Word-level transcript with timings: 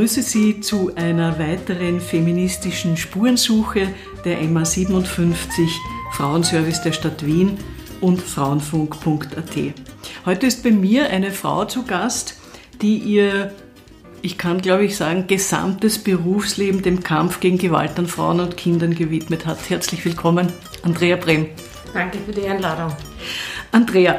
begrüße 0.00 0.22
Sie 0.22 0.60
zu 0.60 0.94
einer 0.96 1.38
weiteren 1.38 2.00
feministischen 2.00 2.96
Spurensuche 2.96 3.88
der 4.24 4.40
MA 4.44 4.64
57 4.64 5.78
Frauenservice 6.12 6.80
der 6.80 6.92
Stadt 6.92 7.26
Wien 7.26 7.58
und 8.00 8.22
frauenfunk.at. 8.22 9.74
Heute 10.24 10.46
ist 10.46 10.62
bei 10.62 10.70
mir 10.70 11.10
eine 11.10 11.30
Frau 11.30 11.66
zu 11.66 11.84
Gast, 11.84 12.38
die 12.80 12.96
ihr, 12.96 13.52
ich 14.22 14.38
kann 14.38 14.62
glaube 14.62 14.86
ich 14.86 14.96
sagen, 14.96 15.26
gesamtes 15.26 15.98
Berufsleben 15.98 16.80
dem 16.80 17.02
Kampf 17.02 17.40
gegen 17.40 17.58
Gewalt 17.58 17.98
an 17.98 18.06
Frauen 18.06 18.40
und 18.40 18.56
Kindern 18.56 18.94
gewidmet 18.94 19.44
hat. 19.44 19.68
Herzlich 19.68 20.02
willkommen, 20.06 20.50
Andrea 20.82 21.16
Brem. 21.16 21.46
Danke 21.92 22.16
für 22.24 22.32
die 22.32 22.46
Einladung. 22.46 22.96
Andrea, 23.70 24.18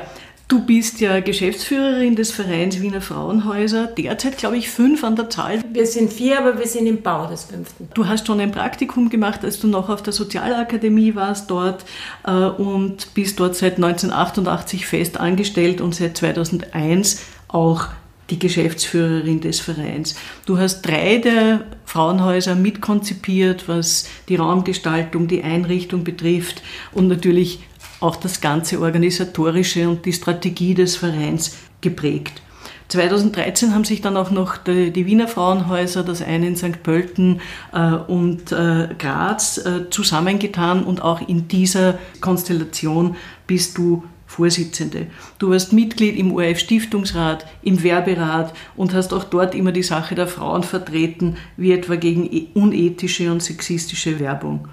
Du 0.51 0.59
bist 0.59 0.99
ja 0.99 1.21
Geschäftsführerin 1.21 2.17
des 2.17 2.31
Vereins 2.31 2.81
Wiener 2.81 2.99
Frauenhäuser. 2.99 3.87
Derzeit, 3.87 4.37
glaube 4.37 4.57
ich, 4.57 4.69
fünf 4.69 5.01
an 5.05 5.15
der 5.15 5.29
Zahl. 5.29 5.63
Wir 5.71 5.85
sind 5.85 6.11
vier, 6.11 6.39
aber 6.39 6.59
wir 6.59 6.67
sind 6.67 6.87
im 6.87 7.01
Bau 7.01 7.25
des 7.25 7.45
fünften. 7.45 7.87
Du 7.93 8.05
hast 8.05 8.27
schon 8.27 8.41
ein 8.41 8.51
Praktikum 8.51 9.09
gemacht, 9.09 9.45
als 9.45 9.61
du 9.61 9.69
noch 9.69 9.87
auf 9.87 10.03
der 10.03 10.11
Sozialakademie 10.11 11.15
warst 11.15 11.49
dort 11.49 11.85
äh, 12.27 12.31
und 12.31 13.13
bist 13.13 13.39
dort 13.39 13.55
seit 13.55 13.77
1988 13.77 14.85
fest 14.85 15.17
angestellt 15.17 15.79
und 15.79 15.95
seit 15.95 16.17
2001 16.17 17.21
auch 17.47 17.87
die 18.29 18.37
Geschäftsführerin 18.37 19.39
des 19.39 19.61
Vereins. 19.61 20.15
Du 20.45 20.57
hast 20.57 20.81
drei 20.81 21.17
der 21.19 21.61
Frauenhäuser 21.85 22.55
mitkonzipiert, 22.55 23.69
was 23.69 24.09
die 24.27 24.35
Raumgestaltung, 24.35 25.29
die 25.29 25.43
Einrichtung 25.43 26.03
betrifft 26.03 26.61
und 26.91 27.07
natürlich 27.07 27.59
auch 28.01 28.17
das 28.17 28.41
ganze 28.41 28.81
organisatorische 28.81 29.87
und 29.87 30.05
die 30.05 30.13
Strategie 30.13 30.73
des 30.73 30.97
Vereins 30.97 31.55
geprägt. 31.79 32.41
2013 32.89 33.73
haben 33.73 33.85
sich 33.85 34.01
dann 34.01 34.17
auch 34.17 34.31
noch 34.31 34.57
die, 34.57 35.05
Wiener 35.05 35.29
Frauenhäuser, 35.29 36.03
das 36.03 36.21
eine 36.21 36.47
in 36.47 36.57
St. 36.57 36.83
Pölten 36.83 37.39
äh, 37.73 37.93
und 37.93 38.51
äh, 38.51 38.89
Graz, 38.99 39.59
äh, 39.59 39.89
zusammengetan 39.89 40.83
und 40.83 41.01
auch 41.01 41.25
in 41.25 41.47
dieser 41.47 41.97
Konstellation 42.19 43.15
bist 43.47 43.77
du 43.77 44.03
Vorsitzende. 44.25 45.07
Du 45.39 45.49
warst 45.49 45.73
Mitglied 45.73 46.15
im 46.15 46.33
ORF-Stiftungsrat, 46.33 47.45
im 47.63 47.83
Werberat 47.83 48.53
und 48.77 48.93
hast 48.93 49.13
auch 49.13 49.25
dort 49.25 49.55
immer 49.55 49.73
die 49.73 49.83
Sache 49.83 50.15
der 50.15 50.27
Frauen 50.27 50.63
vertreten, 50.63 51.35
wie 51.57 51.73
etwa 51.73 51.95
gegen 51.95 52.25
e-, 52.31 52.47
unethische 52.53 53.29
und 53.29 53.43
sexistische 53.43 54.21
Werbung. 54.21 54.69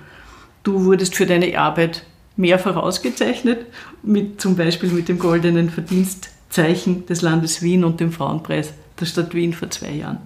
Du 0.63 0.85
wurdest 0.85 1.17
für 1.17 1.27
deine 1.27 1.59
Arbeit 1.59 2.05
mehrfach 2.39 2.77
ausgezeichnet, 2.77 3.67
mit, 4.03 4.41
zum 4.41 4.57
Beispiel 4.57 4.91
mit 4.91 5.09
dem 5.09 5.19
goldenen 5.19 5.69
Verdienstzeichen 5.69 7.05
des 7.07 7.21
Landes 7.21 7.61
Wien 7.63 7.85
und 7.85 8.01
dem 8.01 8.13
Frauenpreis 8.13 8.73
der 8.99 9.07
Stadt 9.07 9.35
Wien 9.35 9.53
vor 9.53 9.71
zwei 9.71 9.91
Jahren. 9.91 10.19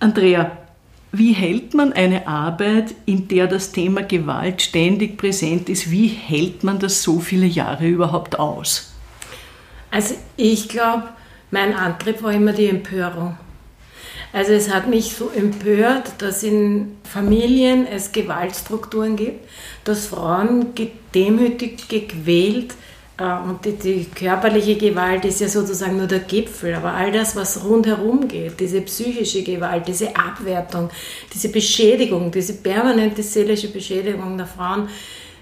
Andrea, 0.00 0.50
wie 1.12 1.32
hält 1.32 1.72
man 1.74 1.92
eine 1.92 2.28
Arbeit, 2.28 2.94
in 3.06 3.28
der 3.28 3.46
das 3.46 3.72
Thema 3.72 4.02
Gewalt 4.02 4.60
ständig 4.60 5.16
präsent 5.16 5.68
ist, 5.68 5.90
wie 5.90 6.08
hält 6.08 6.64
man 6.64 6.78
das 6.78 7.02
so 7.02 7.20
viele 7.20 7.46
Jahre 7.46 7.88
überhaupt 7.88 8.38
aus? 8.38 8.92
Also 9.90 10.14
ich 10.36 10.68
glaube, 10.68 11.04
mein 11.50 11.74
Antrieb 11.74 12.22
war 12.22 12.32
immer 12.32 12.52
die 12.52 12.66
Empörung. 12.66 13.38
Also 14.32 14.52
es 14.52 14.72
hat 14.72 14.88
mich 14.88 15.14
so 15.16 15.30
empört, 15.30 16.12
dass 16.18 16.42
in 16.42 16.98
Familien 17.02 17.86
es 17.86 18.12
Gewaltstrukturen 18.12 19.16
gibt, 19.16 19.48
dass 19.84 20.06
Frauen 20.06 20.74
gedemütigt, 20.74 21.88
gequält 21.88 22.74
äh, 23.18 23.48
und 23.48 23.64
die, 23.64 23.72
die, 23.72 24.04
körperliche 24.04 24.76
Gewalt 24.76 25.24
ist 25.24 25.40
ja 25.40 25.48
sozusagen 25.48 25.96
nur 25.96 26.06
der 26.06 26.20
Gipfel, 26.20 26.74
aber 26.74 26.92
all 26.92 27.10
das, 27.10 27.36
was 27.36 27.64
rundherum 27.64 28.28
geht, 28.28 28.60
diese 28.60 28.82
psychische 28.82 29.42
Gewalt, 29.42 29.88
diese 29.88 30.14
Abwertung, 30.14 30.90
diese 31.32 31.48
Beschädigung, 31.48 32.30
diese 32.30 32.54
permanente 32.54 33.22
seelische 33.22 33.68
Beschädigung 33.68 34.36
der 34.36 34.46
Frauen, 34.46 34.88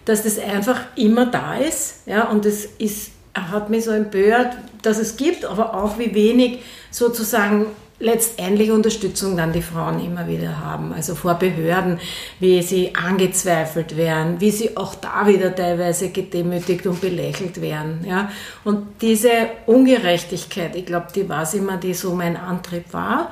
dass 0.04 0.22
das 0.22 0.38
einfach 0.38 0.80
immer 0.94 1.26
da 1.26 1.56
ist 1.56 2.06
ja, 2.06 2.30
und 2.30 2.46
es 2.46 2.66
ist 2.78 3.10
hat 3.34 3.69
mich 3.69 3.84
so 3.84 3.91
empört, 3.91 4.56
dass 4.80 4.98
es 4.98 5.19
gibt, 5.19 5.44
aber 5.44 5.75
auch 5.75 5.98
wie 5.98 6.14
wenig 6.14 6.60
sozusagen 6.91 7.66
letztendlich 7.98 8.70
Unterstützung 8.70 9.36
dann 9.36 9.52
die 9.52 9.62
Frauen 9.62 10.04
immer 10.04 10.28
wieder 10.28 10.60
haben, 10.60 10.92
also 10.92 11.14
vor 11.14 11.34
Behörden, 11.34 11.98
wie 12.40 12.62
sie 12.62 12.94
angezweifelt 12.94 13.96
werden, 13.96 14.40
wie 14.40 14.50
sie 14.50 14.76
auch 14.76 14.94
da 14.94 15.26
wieder 15.26 15.54
teilweise 15.54 16.10
gedemütigt 16.10 16.86
und 16.86 17.00
belächelt 17.00 17.60
werden. 17.60 18.04
Ja? 18.06 18.30
Und 18.64 18.86
diese 19.00 19.30
Ungerechtigkeit, 19.66 20.76
ich 20.76 20.86
glaube, 20.86 21.06
die 21.14 21.28
war 21.28 21.42
es 21.42 21.54
immer, 21.54 21.78
die 21.78 21.94
so 21.94 22.14
mein 22.14 22.36
Antrieb 22.36 22.92
war. 22.92 23.30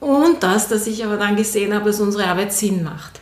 Und 0.00 0.42
das, 0.42 0.68
dass 0.68 0.86
ich 0.86 1.04
aber 1.04 1.16
dann 1.16 1.36
gesehen 1.36 1.74
habe, 1.74 1.86
dass 1.86 2.00
unsere 2.00 2.26
Arbeit 2.26 2.52
Sinn 2.52 2.82
macht. 2.82 3.20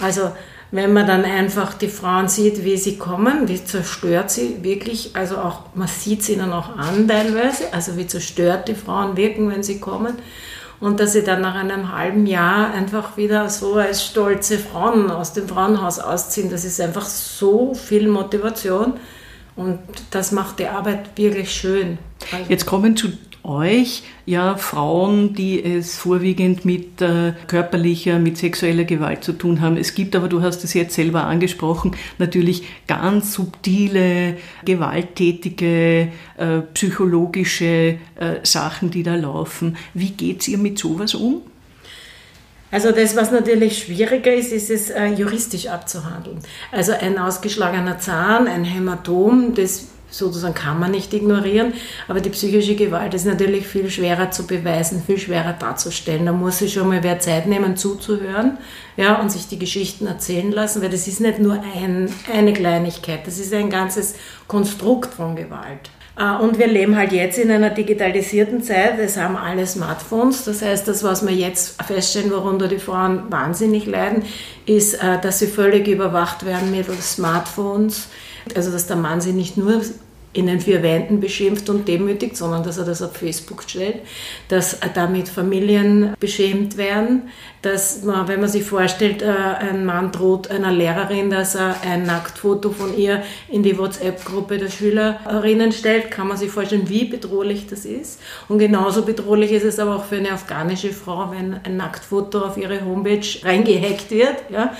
Also 0.00 0.32
wenn 0.72 0.92
man 0.92 1.06
dann 1.06 1.24
einfach 1.24 1.74
die 1.74 1.88
Frauen 1.88 2.28
sieht, 2.28 2.64
wie 2.64 2.76
sie 2.76 2.96
kommen, 2.96 3.48
wie 3.48 3.62
zerstört 3.62 4.30
sie 4.30 4.62
wirklich, 4.62 5.10
also 5.14 5.38
auch, 5.38 5.62
man 5.74 5.88
sieht 5.88 6.22
sie 6.22 6.36
dann 6.36 6.52
auch 6.52 6.76
an 6.76 7.08
teilweise, 7.08 7.72
also 7.72 7.96
wie 7.96 8.06
zerstört 8.06 8.68
die 8.68 8.74
Frauen 8.74 9.16
wirken, 9.16 9.50
wenn 9.50 9.62
sie 9.62 9.80
kommen. 9.80 10.14
Und 10.78 10.98
dass 10.98 11.12
sie 11.12 11.22
dann 11.22 11.42
nach 11.42 11.56
einem 11.56 11.94
halben 11.94 12.24
Jahr 12.26 12.72
einfach 12.72 13.16
wieder 13.16 13.50
so 13.50 13.74
als 13.74 14.04
stolze 14.06 14.58
Frauen 14.58 15.10
aus 15.10 15.34
dem 15.34 15.46
Frauenhaus 15.46 15.98
ausziehen, 15.98 16.50
das 16.50 16.64
ist 16.64 16.80
einfach 16.80 17.04
so 17.04 17.74
viel 17.74 18.08
Motivation. 18.08 18.94
Und 19.56 19.80
das 20.10 20.32
macht 20.32 20.58
die 20.58 20.68
Arbeit 20.68 21.10
wirklich 21.16 21.52
schön. 21.52 21.98
Also 22.32 22.46
Jetzt 22.48 22.64
kommen 22.64 22.96
zu 22.96 23.08
euch 23.50 24.02
ja 24.26 24.56
Frauen, 24.56 25.34
die 25.34 25.62
es 25.62 25.96
vorwiegend 25.96 26.64
mit 26.64 27.02
äh, 27.02 27.32
körperlicher, 27.46 28.18
mit 28.18 28.38
sexueller 28.38 28.84
Gewalt 28.84 29.24
zu 29.24 29.32
tun 29.32 29.60
haben. 29.60 29.76
Es 29.76 29.94
gibt 29.94 30.16
aber, 30.16 30.28
du 30.28 30.40
hast 30.40 30.64
es 30.64 30.72
jetzt 30.74 30.94
selber 30.94 31.24
angesprochen, 31.24 31.96
natürlich 32.18 32.64
ganz 32.86 33.34
subtile, 33.34 34.36
gewalttätige, 34.64 36.08
äh, 36.38 36.60
psychologische 36.74 37.98
äh, 38.16 38.36
Sachen, 38.42 38.90
die 38.90 39.02
da 39.02 39.16
laufen. 39.16 39.76
Wie 39.94 40.10
geht 40.10 40.46
ihr 40.48 40.58
mit 40.58 40.78
sowas 40.78 41.14
um? 41.14 41.42
Also 42.72 42.92
das, 42.92 43.16
was 43.16 43.32
natürlich 43.32 43.78
schwieriger 43.78 44.32
ist, 44.32 44.52
ist 44.52 44.70
es 44.70 44.90
äh, 44.90 45.06
juristisch 45.06 45.66
abzuhandeln. 45.66 46.38
Also 46.70 46.92
ein 46.92 47.18
ausgeschlagener 47.18 47.98
Zahn, 47.98 48.46
ein 48.46 48.62
Hämatom, 48.64 49.54
das 49.54 49.88
sozusagen 50.10 50.54
kann 50.54 50.78
man 50.78 50.90
nicht 50.90 51.12
ignorieren, 51.14 51.72
aber 52.08 52.20
die 52.20 52.30
psychische 52.30 52.74
Gewalt 52.74 53.14
ist 53.14 53.26
natürlich 53.26 53.66
viel 53.66 53.90
schwerer 53.90 54.30
zu 54.30 54.46
beweisen, 54.46 55.02
viel 55.04 55.18
schwerer 55.18 55.52
darzustellen. 55.52 56.26
Da 56.26 56.32
muss 56.32 56.58
sich 56.58 56.72
schon 56.72 56.88
mal 56.88 57.02
wer 57.02 57.20
Zeit 57.20 57.46
nehmen 57.46 57.76
zuzuhören 57.76 58.58
ja, 58.96 59.20
und 59.20 59.30
sich 59.30 59.48
die 59.48 59.58
Geschichten 59.58 60.06
erzählen 60.06 60.50
lassen, 60.50 60.82
weil 60.82 60.90
das 60.90 61.06
ist 61.06 61.20
nicht 61.20 61.38
nur 61.38 61.62
ein, 61.76 62.12
eine 62.32 62.52
Kleinigkeit, 62.52 63.26
das 63.26 63.38
ist 63.38 63.54
ein 63.54 63.70
ganzes 63.70 64.14
Konstrukt 64.46 65.14
von 65.14 65.36
Gewalt. 65.36 65.90
Äh, 66.20 66.36
und 66.42 66.58
wir 66.58 66.66
leben 66.66 66.96
halt 66.96 67.12
jetzt 67.12 67.38
in 67.38 67.50
einer 67.50 67.70
digitalisierten 67.70 68.62
Zeit. 68.62 68.98
Es 68.98 69.16
haben 69.16 69.36
alle 69.36 69.66
Smartphones. 69.66 70.44
Das 70.44 70.62
heißt, 70.62 70.86
das, 70.86 71.02
was 71.02 71.26
wir 71.26 71.34
jetzt 71.34 71.82
feststellen, 71.82 72.30
worunter 72.30 72.68
die 72.68 72.78
Frauen 72.78 73.30
wahnsinnig 73.30 73.86
leiden, 73.86 74.24
ist, 74.66 74.94
äh, 74.94 75.18
dass 75.20 75.38
sie 75.38 75.46
völlig 75.46 75.88
überwacht 75.88 76.44
werden 76.44 76.70
mittels 76.70 77.14
Smartphones 77.14 78.08
also 78.54 78.70
dass 78.70 78.86
der 78.86 78.96
Mann 78.96 79.20
sie 79.20 79.32
nicht 79.32 79.56
nur 79.56 79.82
in 80.32 80.46
den 80.46 80.60
vier 80.60 80.82
Wänden 80.82 81.20
beschimpft 81.20 81.68
und 81.68 81.88
demütigt, 81.88 82.36
sondern 82.36 82.62
dass 82.62 82.78
er 82.78 82.84
das 82.84 83.02
auf 83.02 83.16
Facebook 83.16 83.64
stellt, 83.64 83.96
dass 84.48 84.78
damit 84.94 85.28
Familien 85.28 86.14
beschämt 86.20 86.76
werden, 86.76 87.22
dass 87.62 88.02
man, 88.04 88.26
wenn 88.26 88.40
man 88.40 88.48
sich 88.48 88.64
vorstellt, 88.64 89.22
äh, 89.22 89.26
ein 89.26 89.84
Mann 89.84 90.12
droht 90.12 90.50
einer 90.50 90.72
Lehrerin, 90.72 91.30
dass 91.30 91.54
er 91.54 91.76
ein 91.82 92.04
Nacktfoto 92.04 92.70
von 92.70 92.96
ihr 92.96 93.22
in 93.48 93.62
die 93.62 93.76
WhatsApp-Gruppe 93.76 94.58
der 94.58 94.70
Schülerinnen 94.70 95.72
stellt, 95.72 96.10
kann 96.10 96.28
man 96.28 96.36
sich 96.36 96.50
vorstellen, 96.50 96.88
wie 96.88 97.04
bedrohlich 97.04 97.66
das 97.66 97.84
ist. 97.84 98.20
Und 98.48 98.58
genauso 98.58 99.02
bedrohlich 99.02 99.52
ist 99.52 99.64
es 99.64 99.78
aber 99.78 99.96
auch 99.96 100.04
für 100.04 100.16
eine 100.16 100.32
afghanische 100.32 100.92
Frau, 100.92 101.32
wenn 101.32 101.60
ein 101.62 101.76
Nacktfoto 101.76 102.40
auf 102.40 102.56
ihre 102.56 102.84
Homepage 102.84 103.26
reingehackt 103.44 104.10
wird. 104.10 104.36
Ja? 104.50 104.72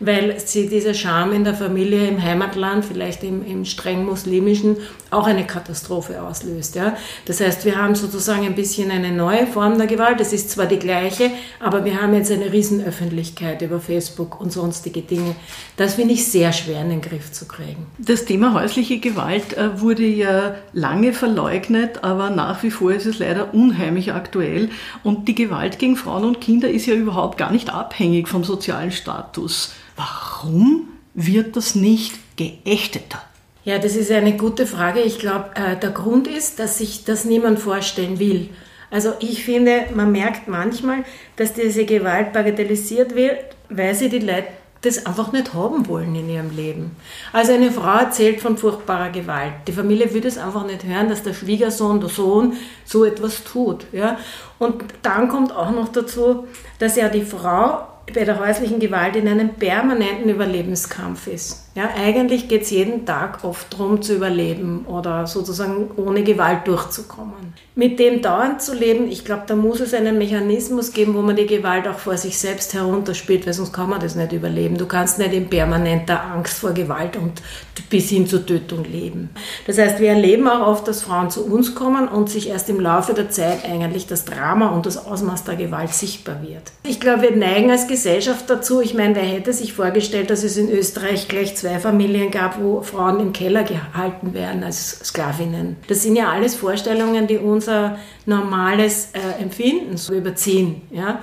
weil 0.00 0.38
sie 0.38 0.68
diese 0.68 0.94
Scham 0.94 1.32
in 1.32 1.44
der 1.44 1.54
Familie 1.54 2.06
im 2.06 2.22
Heimatland, 2.22 2.84
vielleicht 2.84 3.24
im, 3.24 3.44
im 3.44 3.64
streng 3.64 4.04
muslimischen, 4.04 4.76
auch 5.10 5.26
eine 5.26 5.46
Katastrophe 5.46 6.22
auslöst. 6.22 6.76
Ja? 6.76 6.96
Das 7.24 7.40
heißt, 7.40 7.64
wir 7.64 7.76
haben 7.76 7.94
sozusagen 7.94 8.46
ein 8.46 8.54
bisschen 8.54 8.90
eine 8.90 9.10
neue 9.10 9.46
Form 9.46 9.76
der 9.76 9.86
Gewalt. 9.86 10.20
Es 10.20 10.32
ist 10.32 10.50
zwar 10.50 10.66
die 10.66 10.78
gleiche, 10.78 11.30
aber 11.58 11.84
wir 11.84 12.00
haben 12.00 12.14
jetzt 12.14 12.27
eine 12.30 12.52
Riesenöffentlichkeit 12.52 13.62
über 13.62 13.80
Facebook 13.80 14.40
und 14.40 14.52
sonstige 14.52 15.02
Dinge. 15.02 15.34
Das 15.76 15.94
finde 15.94 16.14
ich 16.14 16.26
sehr 16.26 16.52
schwer 16.52 16.82
in 16.82 16.90
den 16.90 17.00
Griff 17.00 17.32
zu 17.32 17.46
kriegen. 17.46 17.86
Das 17.98 18.24
Thema 18.24 18.54
häusliche 18.54 18.98
Gewalt 18.98 19.54
äh, 19.54 19.80
wurde 19.80 20.04
ja 20.04 20.56
lange 20.72 21.12
verleugnet, 21.12 22.04
aber 22.04 22.30
nach 22.30 22.62
wie 22.62 22.70
vor 22.70 22.92
ist 22.92 23.06
es 23.06 23.18
leider 23.18 23.54
unheimlich 23.54 24.12
aktuell. 24.12 24.70
Und 25.02 25.28
die 25.28 25.34
Gewalt 25.34 25.78
gegen 25.78 25.96
Frauen 25.96 26.24
und 26.24 26.40
Kinder 26.40 26.68
ist 26.70 26.86
ja 26.86 26.94
überhaupt 26.94 27.38
gar 27.38 27.52
nicht 27.52 27.70
abhängig 27.70 28.28
vom 28.28 28.44
sozialen 28.44 28.92
Status. 28.92 29.72
Warum 29.96 30.88
wird 31.14 31.56
das 31.56 31.74
nicht 31.74 32.14
geächteter? 32.36 33.22
Ja, 33.64 33.78
das 33.78 33.96
ist 33.96 34.10
eine 34.10 34.36
gute 34.36 34.66
Frage. 34.66 35.00
Ich 35.00 35.18
glaube, 35.18 35.50
äh, 35.54 35.76
der 35.76 35.90
Grund 35.90 36.26
ist, 36.26 36.58
dass 36.58 36.78
sich 36.78 37.04
das 37.04 37.24
niemand 37.24 37.58
vorstellen 37.58 38.18
will. 38.18 38.48
Also 38.90 39.12
ich 39.20 39.44
finde, 39.44 39.86
man 39.94 40.12
merkt 40.12 40.48
manchmal, 40.48 41.04
dass 41.36 41.52
diese 41.52 41.84
Gewalt 41.84 42.32
bagatellisiert 42.32 43.14
wird, 43.14 43.38
weil 43.68 43.94
sie 43.94 44.08
die 44.08 44.20
Leute 44.20 44.48
das 44.82 45.06
einfach 45.06 45.32
nicht 45.32 45.54
haben 45.54 45.88
wollen 45.88 46.14
in 46.14 46.28
ihrem 46.28 46.54
Leben. 46.54 46.96
Also 47.32 47.52
eine 47.52 47.72
Frau 47.72 47.98
erzählt 47.98 48.40
von 48.40 48.56
furchtbarer 48.56 49.10
Gewalt. 49.10 49.52
Die 49.66 49.72
Familie 49.72 50.12
würde 50.14 50.28
es 50.28 50.38
einfach 50.38 50.64
nicht 50.66 50.84
hören, 50.84 51.08
dass 51.08 51.24
der 51.24 51.34
Schwiegersohn, 51.34 52.00
der 52.00 52.08
Sohn 52.08 52.56
so 52.84 53.04
etwas 53.04 53.42
tut. 53.42 53.86
Ja? 53.92 54.18
Und 54.58 54.84
dann 55.02 55.28
kommt 55.28 55.52
auch 55.52 55.72
noch 55.72 55.88
dazu, 55.88 56.46
dass 56.78 56.96
ja 56.96 57.08
die 57.08 57.24
Frau 57.24 57.88
bei 58.14 58.24
der 58.24 58.38
häuslichen 58.38 58.78
Gewalt 58.78 59.16
in 59.16 59.28
einem 59.28 59.50
permanenten 59.54 60.30
Überlebenskampf 60.30 61.26
ist. 61.26 61.67
Ja, 61.78 61.90
eigentlich 61.96 62.48
geht 62.48 62.62
es 62.62 62.70
jeden 62.70 63.06
Tag 63.06 63.44
oft 63.44 63.72
darum 63.72 64.02
zu 64.02 64.16
überleben 64.16 64.84
oder 64.88 65.28
sozusagen 65.28 65.88
ohne 65.96 66.24
Gewalt 66.24 66.66
durchzukommen. 66.66 67.54
Mit 67.76 68.00
dem 68.00 68.20
dauernd 68.20 68.60
zu 68.60 68.74
leben, 68.74 69.08
ich 69.08 69.24
glaube, 69.24 69.44
da 69.46 69.54
muss 69.54 69.78
es 69.78 69.94
einen 69.94 70.18
Mechanismus 70.18 70.92
geben, 70.92 71.14
wo 71.14 71.22
man 71.22 71.36
die 71.36 71.46
Gewalt 71.46 71.86
auch 71.86 72.00
vor 72.00 72.16
sich 72.16 72.36
selbst 72.36 72.74
herunterspielt, 72.74 73.46
weil 73.46 73.52
sonst 73.52 73.72
kann 73.72 73.88
man 73.90 74.00
das 74.00 74.16
nicht 74.16 74.32
überleben. 74.32 74.76
Du 74.76 74.86
kannst 74.86 75.20
nicht 75.20 75.32
in 75.32 75.48
permanenter 75.48 76.20
Angst 76.20 76.58
vor 76.58 76.72
Gewalt 76.72 77.16
und 77.16 77.40
bis 77.88 78.08
hin 78.08 78.26
zur 78.26 78.44
Tötung 78.44 78.84
leben. 78.84 79.30
Das 79.68 79.78
heißt, 79.78 80.00
wir 80.00 80.08
erleben 80.08 80.48
auch 80.48 80.66
oft, 80.66 80.88
dass 80.88 81.02
Frauen 81.02 81.30
zu 81.30 81.46
uns 81.46 81.76
kommen 81.76 82.08
und 82.08 82.28
sich 82.28 82.48
erst 82.48 82.68
im 82.68 82.80
Laufe 82.80 83.14
der 83.14 83.30
Zeit 83.30 83.64
eigentlich 83.64 84.08
das 84.08 84.24
Drama 84.24 84.70
und 84.70 84.84
das 84.84 85.06
Ausmaß 85.06 85.44
der 85.44 85.54
Gewalt 85.54 85.94
sichtbar 85.94 86.42
wird. 86.42 86.72
Ich 86.82 86.98
glaube, 86.98 87.22
wir 87.22 87.36
neigen 87.36 87.70
als 87.70 87.86
Gesellschaft 87.86 88.50
dazu, 88.50 88.80
ich 88.80 88.94
meine, 88.94 89.14
wer 89.14 89.22
hätte 89.22 89.52
sich 89.52 89.74
vorgestellt, 89.74 90.30
dass 90.30 90.42
es 90.42 90.56
in 90.56 90.68
Österreich 90.68 91.28
gleich 91.28 91.56
zwei 91.56 91.67
zwei 91.68 91.78
Familien 91.78 92.30
gab, 92.30 92.60
wo 92.60 92.82
Frauen 92.82 93.20
im 93.20 93.32
Keller 93.32 93.62
gehalten 93.62 94.32
werden 94.32 94.64
als 94.64 95.00
Sklavinnen. 95.00 95.76
Das 95.86 96.02
sind 96.02 96.16
ja 96.16 96.30
alles 96.30 96.54
Vorstellungen, 96.54 97.26
die 97.26 97.36
unser 97.36 97.98
normales 98.24 99.10
äh, 99.12 99.42
Empfinden 99.42 99.96
so 99.96 100.14
überziehen. 100.14 100.82
Ja? 100.90 101.20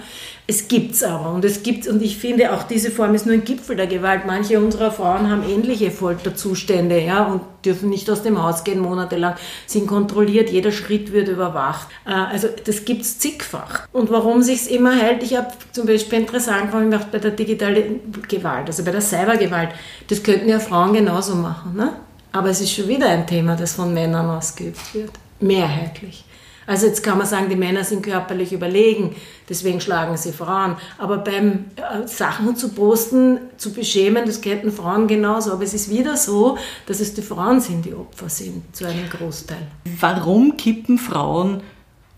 Es 0.48 0.68
gibt's 0.68 1.02
aber 1.02 1.32
und 1.32 1.44
es 1.44 1.64
gibt 1.64 1.88
und 1.88 2.04
ich 2.04 2.18
finde 2.18 2.54
auch 2.54 2.64
diese 2.64 2.92
Form 2.92 3.16
ist 3.16 3.26
nur 3.26 3.34
ein 3.34 3.44
Gipfel 3.44 3.76
der 3.76 3.88
Gewalt. 3.88 4.28
Manche 4.28 4.60
unserer 4.60 4.92
Frauen 4.92 5.30
haben 5.32 5.42
ähnliche 5.44 5.90
Folterzustände, 5.90 7.00
ja, 7.02 7.26
und 7.26 7.42
dürfen 7.66 7.90
nicht 7.90 8.08
aus 8.12 8.22
dem 8.22 8.42
Haus 8.42 8.64
gehen 8.64 8.80
monatelang, 8.80 9.36
sind 9.66 9.88
kontrolliert, 9.88 10.52
jeder 10.52 10.72
Schritt 10.72 11.12
wird 11.12 11.30
überwacht. 11.30 11.88
Äh, 12.06 12.12
also 12.12 12.48
das 12.64 12.86
gibt's 12.86 13.18
zigfach. 13.18 13.88
Und 13.92 14.12
warum 14.12 14.44
sich's 14.44 14.68
immer 14.68 14.96
hält, 14.96 15.24
ich 15.24 15.36
habe 15.36 15.48
zum 15.72 15.88
Beispiel 15.88 16.20
interessant 16.20 16.72
gemacht 16.72 17.08
bei 17.12 17.18
der 17.18 17.32
digitalen 17.32 18.02
Gewalt, 18.28 18.68
also 18.68 18.84
bei 18.84 18.92
der 18.92 19.02
Cybergewalt. 19.02 19.70
Das 20.10 20.22
könnten 20.22 20.48
ja 20.48 20.60
Frauen 20.60 20.94
genauso 20.94 21.34
machen, 21.36 21.76
ne? 21.76 21.94
Aber 22.32 22.50
es 22.50 22.62
ist 22.62 22.72
schon 22.72 22.88
wieder 22.88 23.08
ein 23.08 23.26
Thema, 23.26 23.56
das 23.56 23.74
von 23.74 23.94
Männern 23.94 24.30
ausgeübt 24.30 24.94
wird, 24.94 25.12
mehrheitlich. 25.40 26.25
Also 26.68 26.88
jetzt 26.88 27.04
kann 27.04 27.18
man 27.18 27.28
sagen, 27.28 27.50
die 27.50 27.56
Männer 27.56 27.84
sind 27.84 28.02
körperlich 28.04 28.52
überlegen, 28.52 29.16
deswegen 29.48 29.82
schlagen 29.82 30.18
sie 30.18 30.32
Frauen. 30.32 30.78
Aber 30.98 31.20
beim 31.20 31.66
äh, 31.76 32.08
Sachen 32.08 32.56
zu 32.56 32.70
posten, 32.70 33.40
zu 33.58 33.72
beschämen, 33.72 34.26
das 34.26 34.42
könnten 34.42 34.72
Frauen 34.72 35.08
genauso. 35.08 35.52
Aber 35.52 35.64
es 35.64 35.74
ist 35.74 35.90
wieder 35.90 36.18
so, 36.18 36.58
dass 36.88 37.00
es 37.00 37.14
die 37.14 37.22
Frauen 37.22 37.62
sind, 37.62 37.86
die 37.86 37.94
Opfer 37.94 38.30
sind, 38.30 38.76
zu 38.76 38.86
einem 38.86 39.10
Großteil. 39.10 39.68
Warum 40.00 40.58
kippen 40.58 40.98
Frauen 40.98 41.62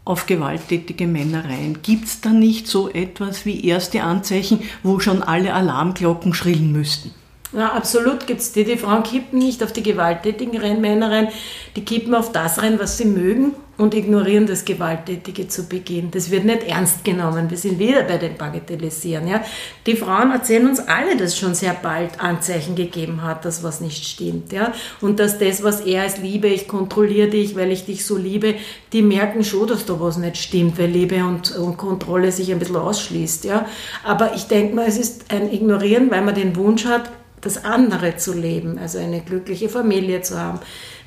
auf 0.06 0.26
gewalttätige 0.26 1.08
Männer 1.08 1.44
rein? 1.44 1.80
Gibt 1.84 2.06
es 2.06 2.22
da 2.22 2.30
nicht 2.30 2.68
so 2.68 2.90
etwas 2.90 3.46
wie 3.46 3.66
erste 3.66 4.04
Anzeichen, 4.04 4.62
wo 4.82 5.00
schon 5.00 5.22
alle 5.22 5.54
Alarmglocken 5.54 6.34
schrillen 6.34 6.72
müssten? 6.72 7.12
Ja, 7.54 7.72
absolut 7.74 8.28
gibt 8.28 8.42
es 8.42 8.52
die. 8.52 8.66
Die 8.66 8.78
Frauen 8.78 9.04
kippen 9.04 9.40
nicht 9.40 9.64
auf 9.64 9.72
die 9.72 9.84
gewalttätigen 9.84 10.82
Männer 10.82 11.12
rein, 11.12 11.30
die 11.76 11.86
kippen 11.86 12.14
auf 12.14 12.32
das 12.32 12.62
rein, 12.62 12.78
was 12.78 12.98
sie 12.98 13.06
mögen 13.06 13.54
und 13.78 13.94
ignorieren 13.94 14.48
das 14.48 14.66
Gewalttätige 14.66 15.48
zu 15.48 15.68
Beginn. 15.68 16.12
Das 16.12 16.32
wird 16.32 16.46
nicht 16.46 16.64
ernst 16.64 17.06
genommen. 17.06 17.50
Wir 17.50 17.58
sind 17.58 17.80
wieder 17.80 18.04
bei 18.04 18.18
den 18.18 18.36
Bagatellisieren. 18.36 19.28
Ja? 19.28 19.44
Die 19.86 19.96
Frauen 19.96 20.32
erzählen 20.32 20.68
uns 20.68 20.80
alle, 20.80 21.16
dass 21.16 21.38
schon 21.38 21.54
sehr 21.54 21.74
bald 21.74 22.20
Anzeichen 22.20 22.76
gegeben 22.76 23.22
hat, 23.22 23.46
dass 23.46 23.64
was 23.64 23.80
nicht 23.80 24.04
stimmt. 24.06 24.52
Ja? 24.52 24.74
Und 25.00 25.20
dass 25.20 25.38
das, 25.38 25.64
was 25.64 25.82
er 25.82 26.04
als 26.04 26.18
Liebe, 26.18 26.48
ich 26.48 26.68
kontrolliere 26.68 27.30
dich, 27.30 27.56
weil 27.56 27.72
ich 27.72 27.86
dich 27.86 28.06
so 28.06 28.18
liebe, 28.18 28.56
die 28.94 29.04
merken 29.04 29.44
schon, 29.44 29.68
dass 29.68 29.86
da 29.86 30.00
was 30.00 30.18
nicht 30.18 30.38
stimmt, 30.38 30.80
weil 30.80 30.90
Liebe 30.90 31.24
und, 31.24 31.56
und 31.56 31.78
Kontrolle 31.78 32.32
sich 32.32 32.52
ein 32.52 32.60
bisschen 32.60 32.78
ausschließt. 32.78 33.46
Ja? 33.46 33.66
Aber 34.04 34.34
ich 34.36 34.46
denke 34.46 34.76
mal, 34.76 34.88
es 34.88 34.98
ist 34.98 35.32
ein 35.32 35.54
Ignorieren, 35.54 36.10
weil 36.10 36.24
man 36.24 36.34
den 36.34 36.56
Wunsch 36.56 36.86
hat, 36.86 37.12
das 37.48 37.64
andere 37.64 38.18
zu 38.18 38.34
leben, 38.34 38.78
also 38.78 38.98
eine 39.00 39.22
glückliche 39.22 39.70
Familie 39.70 40.22
zu 40.22 40.40
haben. 40.40 40.60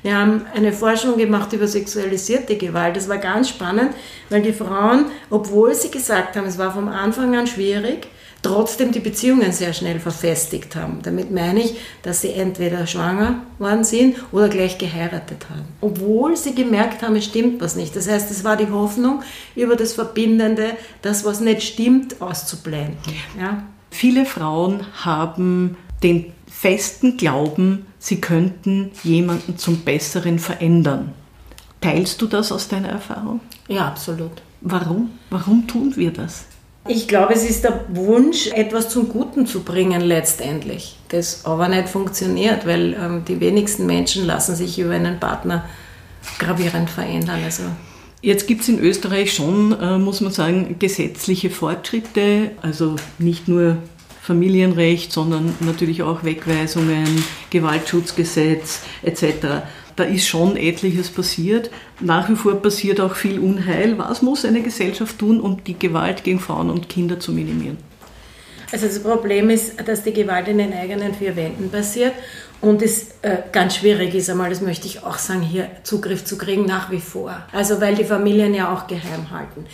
Wir 0.03 0.17
haben 0.17 0.45
eine 0.55 0.73
Forschung 0.73 1.17
gemacht 1.17 1.53
über 1.53 1.67
sexualisierte 1.67 2.57
Gewalt. 2.57 2.95
Das 2.95 3.07
war 3.07 3.19
ganz 3.19 3.49
spannend, 3.49 3.91
weil 4.29 4.41
die 4.41 4.53
Frauen, 4.53 5.05
obwohl 5.29 5.75
sie 5.75 5.91
gesagt 5.91 6.35
haben, 6.35 6.47
es 6.47 6.57
war 6.57 6.73
vom 6.73 6.87
Anfang 6.87 7.35
an 7.35 7.45
schwierig, 7.45 8.07
trotzdem 8.41 8.91
die 8.91 8.99
Beziehungen 8.99 9.51
sehr 9.51 9.73
schnell 9.73 9.99
verfestigt 9.99 10.75
haben. 10.75 10.99
Damit 11.03 11.31
meine 11.31 11.61
ich, 11.61 11.75
dass 12.01 12.21
sie 12.21 12.31
entweder 12.33 12.87
schwanger 12.87 13.43
worden 13.59 13.83
sind 13.83 14.15
oder 14.31 14.49
gleich 14.49 14.77
geheiratet 14.79 15.45
haben. 15.49 15.67
Obwohl 15.81 16.35
sie 16.35 16.55
gemerkt 16.55 17.03
haben, 17.03 17.15
es 17.15 17.25
stimmt 17.25 17.61
was 17.61 17.75
nicht. 17.75 17.95
Das 17.95 18.09
heißt, 18.09 18.31
es 18.31 18.43
war 18.43 18.57
die 18.57 18.71
Hoffnung 18.71 19.21
über 19.55 19.75
das 19.75 19.93
Verbindende, 19.93 20.71
das, 21.03 21.23
was 21.23 21.39
nicht 21.39 21.61
stimmt, 21.61 22.21
auszublenden. 22.21 22.97
Ja? 23.39 23.63
Viele 23.91 24.25
Frauen 24.25 24.85
haben 25.03 25.77
den 26.03 26.33
festen 26.49 27.17
Glauben, 27.17 27.85
sie 27.99 28.21
könnten 28.21 28.91
jemanden 29.03 29.57
zum 29.57 29.81
Besseren 29.81 30.39
verändern. 30.39 31.13
Teilst 31.79 32.21
du 32.21 32.27
das 32.27 32.51
aus 32.51 32.67
deiner 32.67 32.89
Erfahrung? 32.89 33.39
Ja, 33.67 33.87
absolut. 33.87 34.41
Warum? 34.61 35.11
Warum 35.29 35.67
tun 35.67 35.95
wir 35.95 36.11
das? 36.11 36.45
Ich 36.87 37.07
glaube, 37.07 37.33
es 37.33 37.47
ist 37.47 37.63
der 37.63 37.85
Wunsch, 37.89 38.47
etwas 38.47 38.89
zum 38.89 39.09
Guten 39.09 39.45
zu 39.45 39.61
bringen 39.61 40.01
letztendlich, 40.01 40.97
das 41.09 41.45
aber 41.45 41.67
nicht 41.67 41.89
funktioniert, 41.89 42.65
weil 42.65 42.93
ähm, 42.93 43.23
die 43.27 43.39
wenigsten 43.39 43.85
Menschen 43.85 44.25
lassen 44.25 44.55
sich 44.55 44.79
über 44.79 44.93
einen 44.93 45.19
Partner 45.19 45.65
gravierend 46.39 46.89
verändern. 46.89 47.39
Also 47.43 47.63
Jetzt 48.23 48.47
gibt 48.47 48.61
es 48.61 48.69
in 48.69 48.79
Österreich 48.79 49.33
schon, 49.33 49.79
äh, 49.79 49.97
muss 49.97 50.21
man 50.21 50.31
sagen, 50.31 50.75
gesetzliche 50.77 51.49
Fortschritte, 51.49 52.51
also 52.61 52.95
nicht 53.17 53.47
nur 53.47 53.77
Familienrecht, 54.21 55.11
sondern 55.11 55.55
natürlich 55.61 56.03
auch 56.03 56.23
Wegweisungen, 56.23 57.23
Gewaltschutzgesetz 57.49 58.81
etc. 59.01 59.63
Da 59.95 60.03
ist 60.03 60.27
schon 60.27 60.57
etliches 60.57 61.09
passiert. 61.09 61.71
Nach 61.99 62.29
wie 62.29 62.35
vor 62.35 62.61
passiert 62.61 63.01
auch 63.01 63.15
viel 63.15 63.39
Unheil. 63.39 63.97
Was 63.97 64.21
muss 64.21 64.45
eine 64.45 64.61
Gesellschaft 64.61 65.17
tun, 65.17 65.41
um 65.41 65.63
die 65.63 65.77
Gewalt 65.77 66.23
gegen 66.23 66.39
Frauen 66.39 66.69
und 66.69 66.87
Kinder 66.87 67.19
zu 67.19 67.31
minimieren? 67.31 67.77
Also 68.71 68.85
das 68.85 68.99
Problem 68.99 69.49
ist, 69.49 69.73
dass 69.85 70.03
die 70.03 70.13
Gewalt 70.13 70.47
in 70.47 70.59
den 70.59 70.71
eigenen 70.71 71.13
vier 71.13 71.35
Wänden 71.35 71.69
passiert 71.69 72.13
und 72.61 72.81
es 72.81 73.15
äh, 73.23 73.37
ganz 73.51 73.77
schwierig 73.77 74.13
ist 74.13 74.29
einmal, 74.29 74.49
das 74.49 74.61
möchte 74.61 74.87
ich 74.87 75.03
auch 75.03 75.17
sagen, 75.17 75.41
hier 75.41 75.67
Zugriff 75.83 76.23
zu 76.23 76.37
kriegen 76.37 76.65
nach 76.65 76.91
wie 76.91 77.01
vor. 77.01 77.35
Also 77.51 77.81
weil 77.81 77.95
die 77.95 78.05
Familien 78.05 78.53
ja 78.53 78.73
auch 78.73 78.87
geheim 78.87 79.31
halten. 79.31 79.65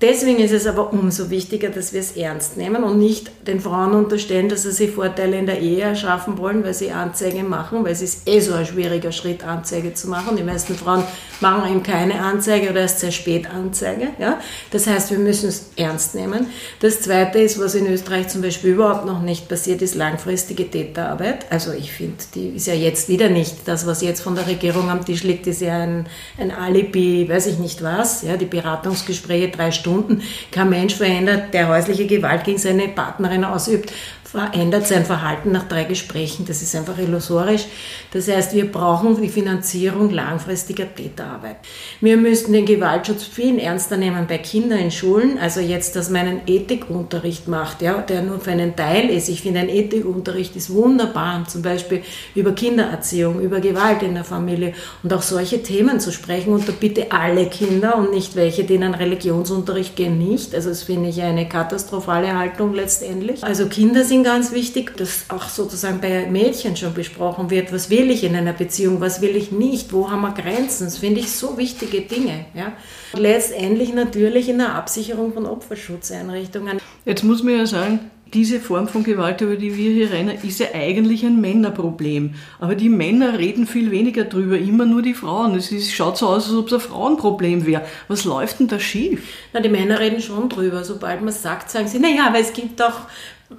Deswegen 0.00 0.38
ist 0.38 0.52
es 0.52 0.68
aber 0.68 0.92
umso 0.92 1.28
wichtiger, 1.28 1.70
dass 1.70 1.92
wir 1.92 1.98
es 1.98 2.12
ernst 2.12 2.56
nehmen 2.56 2.84
und 2.84 3.00
nicht 3.00 3.32
den 3.48 3.58
Frauen 3.58 3.94
unterstellen, 3.94 4.48
dass 4.48 4.62
sie 4.62 4.70
sich 4.70 4.92
Vorteile 4.92 5.36
in 5.36 5.46
der 5.46 5.58
Ehe 5.58 5.80
erschaffen 5.80 6.38
wollen, 6.38 6.62
weil 6.62 6.72
sie 6.74 6.92
Anzeige 6.92 7.42
machen, 7.42 7.82
weil 7.82 7.90
es 7.90 8.02
ist 8.02 8.28
eh 8.28 8.38
so 8.38 8.54
ein 8.54 8.64
schwieriger 8.64 9.10
Schritt, 9.10 9.44
Anzeige 9.44 9.94
zu 9.94 10.08
machen. 10.08 10.36
Die 10.36 10.44
meisten 10.44 10.76
Frauen 10.76 11.02
machen 11.40 11.68
eben 11.68 11.82
keine 11.82 12.20
Anzeige 12.20 12.70
oder 12.70 12.82
erst 12.82 13.00
sehr 13.00 13.10
spät 13.10 13.50
Anzeige. 13.50 14.10
Ja? 14.20 14.38
Das 14.70 14.86
heißt, 14.86 15.10
wir 15.10 15.18
müssen 15.18 15.48
es 15.48 15.70
ernst 15.74 16.14
nehmen. 16.14 16.46
Das 16.78 17.00
Zweite 17.00 17.40
ist, 17.40 17.58
was 17.58 17.74
in 17.74 17.92
Österreich 17.92 18.28
zum 18.28 18.40
Beispiel 18.40 18.74
überhaupt 18.74 19.04
noch 19.04 19.20
nicht 19.20 19.48
passiert, 19.48 19.82
ist 19.82 19.96
langfristige 19.96 20.70
Täterarbeit. 20.70 21.46
Also 21.50 21.72
ich 21.72 21.90
finde, 21.90 22.18
die 22.36 22.50
ist 22.50 22.68
ja 22.68 22.74
jetzt 22.74 23.08
wieder 23.08 23.30
nicht. 23.30 23.66
Das, 23.66 23.84
was 23.84 24.00
jetzt 24.02 24.20
von 24.20 24.36
der 24.36 24.46
Regierung 24.46 24.90
am 24.90 25.04
Tisch 25.04 25.24
liegt, 25.24 25.48
ist 25.48 25.60
ja 25.60 25.76
ein, 25.76 26.06
ein 26.38 26.52
Alibi, 26.52 27.28
weiß 27.28 27.48
ich 27.48 27.58
nicht 27.58 27.82
was. 27.82 28.22
Ja? 28.22 28.36
Die 28.36 28.44
Beratungsgespräche, 28.44 29.48
drei 29.48 29.72
Stunden 29.72 29.87
Stunden 29.88 30.22
kein 30.50 30.68
Mensch 30.68 30.94
verändert, 30.94 31.54
der 31.54 31.68
häusliche 31.68 32.06
Gewalt 32.06 32.44
gegen 32.44 32.58
seine 32.58 32.88
Partnerin 32.88 33.44
ausübt, 33.44 33.92
verändert 34.30 34.86
sein 34.86 35.06
Verhalten 35.06 35.52
nach 35.52 35.68
drei 35.68 35.84
Gesprächen. 35.84 36.44
Das 36.46 36.60
ist 36.60 36.76
einfach 36.76 36.98
illusorisch. 36.98 37.64
Das 38.12 38.28
heißt, 38.28 38.54
wir 38.54 38.70
brauchen 38.70 39.18
die 39.22 39.28
Finanzierung 39.28 40.10
langfristiger 40.10 40.84
Täterarbeit. 40.94 41.56
Wir 42.02 42.18
müssten 42.18 42.52
den 42.52 42.66
Gewaltschutz 42.66 43.24
viel 43.24 43.58
ernster 43.58 43.96
nehmen 43.96 44.26
bei 44.28 44.36
Kindern 44.36 44.80
in 44.80 44.90
Schulen. 44.90 45.38
Also 45.38 45.60
jetzt, 45.60 45.96
dass 45.96 46.10
man 46.10 46.26
einen 46.26 46.40
Ethikunterricht 46.46 47.48
macht, 47.48 47.80
ja, 47.80 48.02
der 48.02 48.20
nur 48.20 48.38
für 48.38 48.50
einen 48.50 48.76
Teil 48.76 49.08
ist. 49.08 49.30
Ich 49.30 49.40
finde, 49.40 49.60
ein 49.60 49.70
Ethikunterricht 49.70 50.54
ist 50.56 50.74
wunderbar, 50.74 51.46
zum 51.48 51.62
Beispiel 51.62 52.02
über 52.34 52.52
Kindererziehung, 52.52 53.40
über 53.40 53.60
Gewalt 53.60 54.02
in 54.02 54.12
der 54.12 54.24
Familie 54.24 54.74
und 55.02 55.10
auch 55.14 55.22
solche 55.22 55.62
Themen 55.62 56.00
zu 56.00 56.12
sprechen. 56.12 56.52
Und 56.52 56.68
da 56.68 56.72
bitte 56.78 57.12
alle 57.12 57.46
Kinder 57.46 57.96
und 57.96 58.12
nicht 58.12 58.36
welche, 58.36 58.64
die 58.64 58.74
in 58.74 58.82
einen 58.82 58.94
Religionsunterricht 58.94 59.96
gehen, 59.96 60.18
nicht. 60.18 60.54
Also 60.54 60.68
das 60.68 60.82
finde 60.82 61.08
ich 61.08 61.22
eine 61.22 61.48
katastrophale 61.48 62.36
Haltung 62.36 62.74
letztendlich. 62.74 63.42
Also 63.42 63.68
Kinder 63.68 64.04
sind 64.04 64.17
sind 64.18 64.24
ganz 64.24 64.52
wichtig, 64.52 64.96
dass 64.96 65.26
auch 65.28 65.48
sozusagen 65.48 66.00
bei 66.00 66.26
Mädchen 66.28 66.76
schon 66.76 66.92
besprochen 66.92 67.50
wird, 67.50 67.72
was 67.72 67.88
will 67.88 68.10
ich 68.10 68.24
in 68.24 68.34
einer 68.34 68.52
Beziehung, 68.52 69.00
was 69.00 69.20
will 69.20 69.36
ich 69.36 69.52
nicht, 69.52 69.92
wo 69.92 70.10
haben 70.10 70.22
wir 70.22 70.32
Grenzen. 70.32 70.84
Das 70.86 70.98
finde 70.98 71.20
ich 71.20 71.30
so 71.30 71.56
wichtige 71.56 72.00
Dinge. 72.00 72.46
Ja. 72.54 72.72
Letztendlich 73.14 73.94
natürlich 73.94 74.48
in 74.48 74.58
der 74.58 74.74
Absicherung 74.74 75.32
von 75.32 75.46
Opferschutzeinrichtungen. 75.46 76.78
Jetzt 77.04 77.22
muss 77.22 77.44
man 77.44 77.58
ja 77.58 77.66
sagen, 77.66 78.10
diese 78.34 78.60
Form 78.60 78.88
von 78.88 79.04
Gewalt, 79.04 79.40
über 79.40 79.56
die 79.56 79.74
wir 79.76 79.92
hier 79.92 80.12
reden, 80.12 80.30
ist 80.42 80.58
ja 80.58 80.66
eigentlich 80.74 81.24
ein 81.24 81.40
Männerproblem. 81.40 82.34
Aber 82.58 82.74
die 82.74 82.88
Männer 82.88 83.38
reden 83.38 83.66
viel 83.66 83.90
weniger 83.90 84.24
drüber, 84.24 84.58
immer 84.58 84.84
nur 84.84 85.00
die 85.00 85.14
Frauen. 85.14 85.54
Es 85.54 85.70
ist, 85.70 85.92
schaut 85.92 86.18
so 86.18 86.26
aus, 86.26 86.48
als 86.48 86.56
ob 86.56 86.66
es 86.66 86.72
ein 86.74 86.80
Frauenproblem 86.80 87.64
wäre. 87.66 87.82
Was 88.08 88.24
läuft 88.24 88.58
denn 88.58 88.68
da 88.68 88.80
schief? 88.80 89.22
Na, 89.52 89.60
die 89.60 89.68
Männer 89.68 90.00
reden 90.00 90.20
schon 90.20 90.48
drüber. 90.48 90.84
Sobald 90.84 91.20
man 91.20 91.28
es 91.28 91.40
sagt, 91.40 91.70
sagen 91.70 91.88
sie, 91.88 92.00
naja, 92.00 92.26
aber 92.26 92.40
es 92.40 92.52
gibt 92.52 92.80
doch 92.80 93.02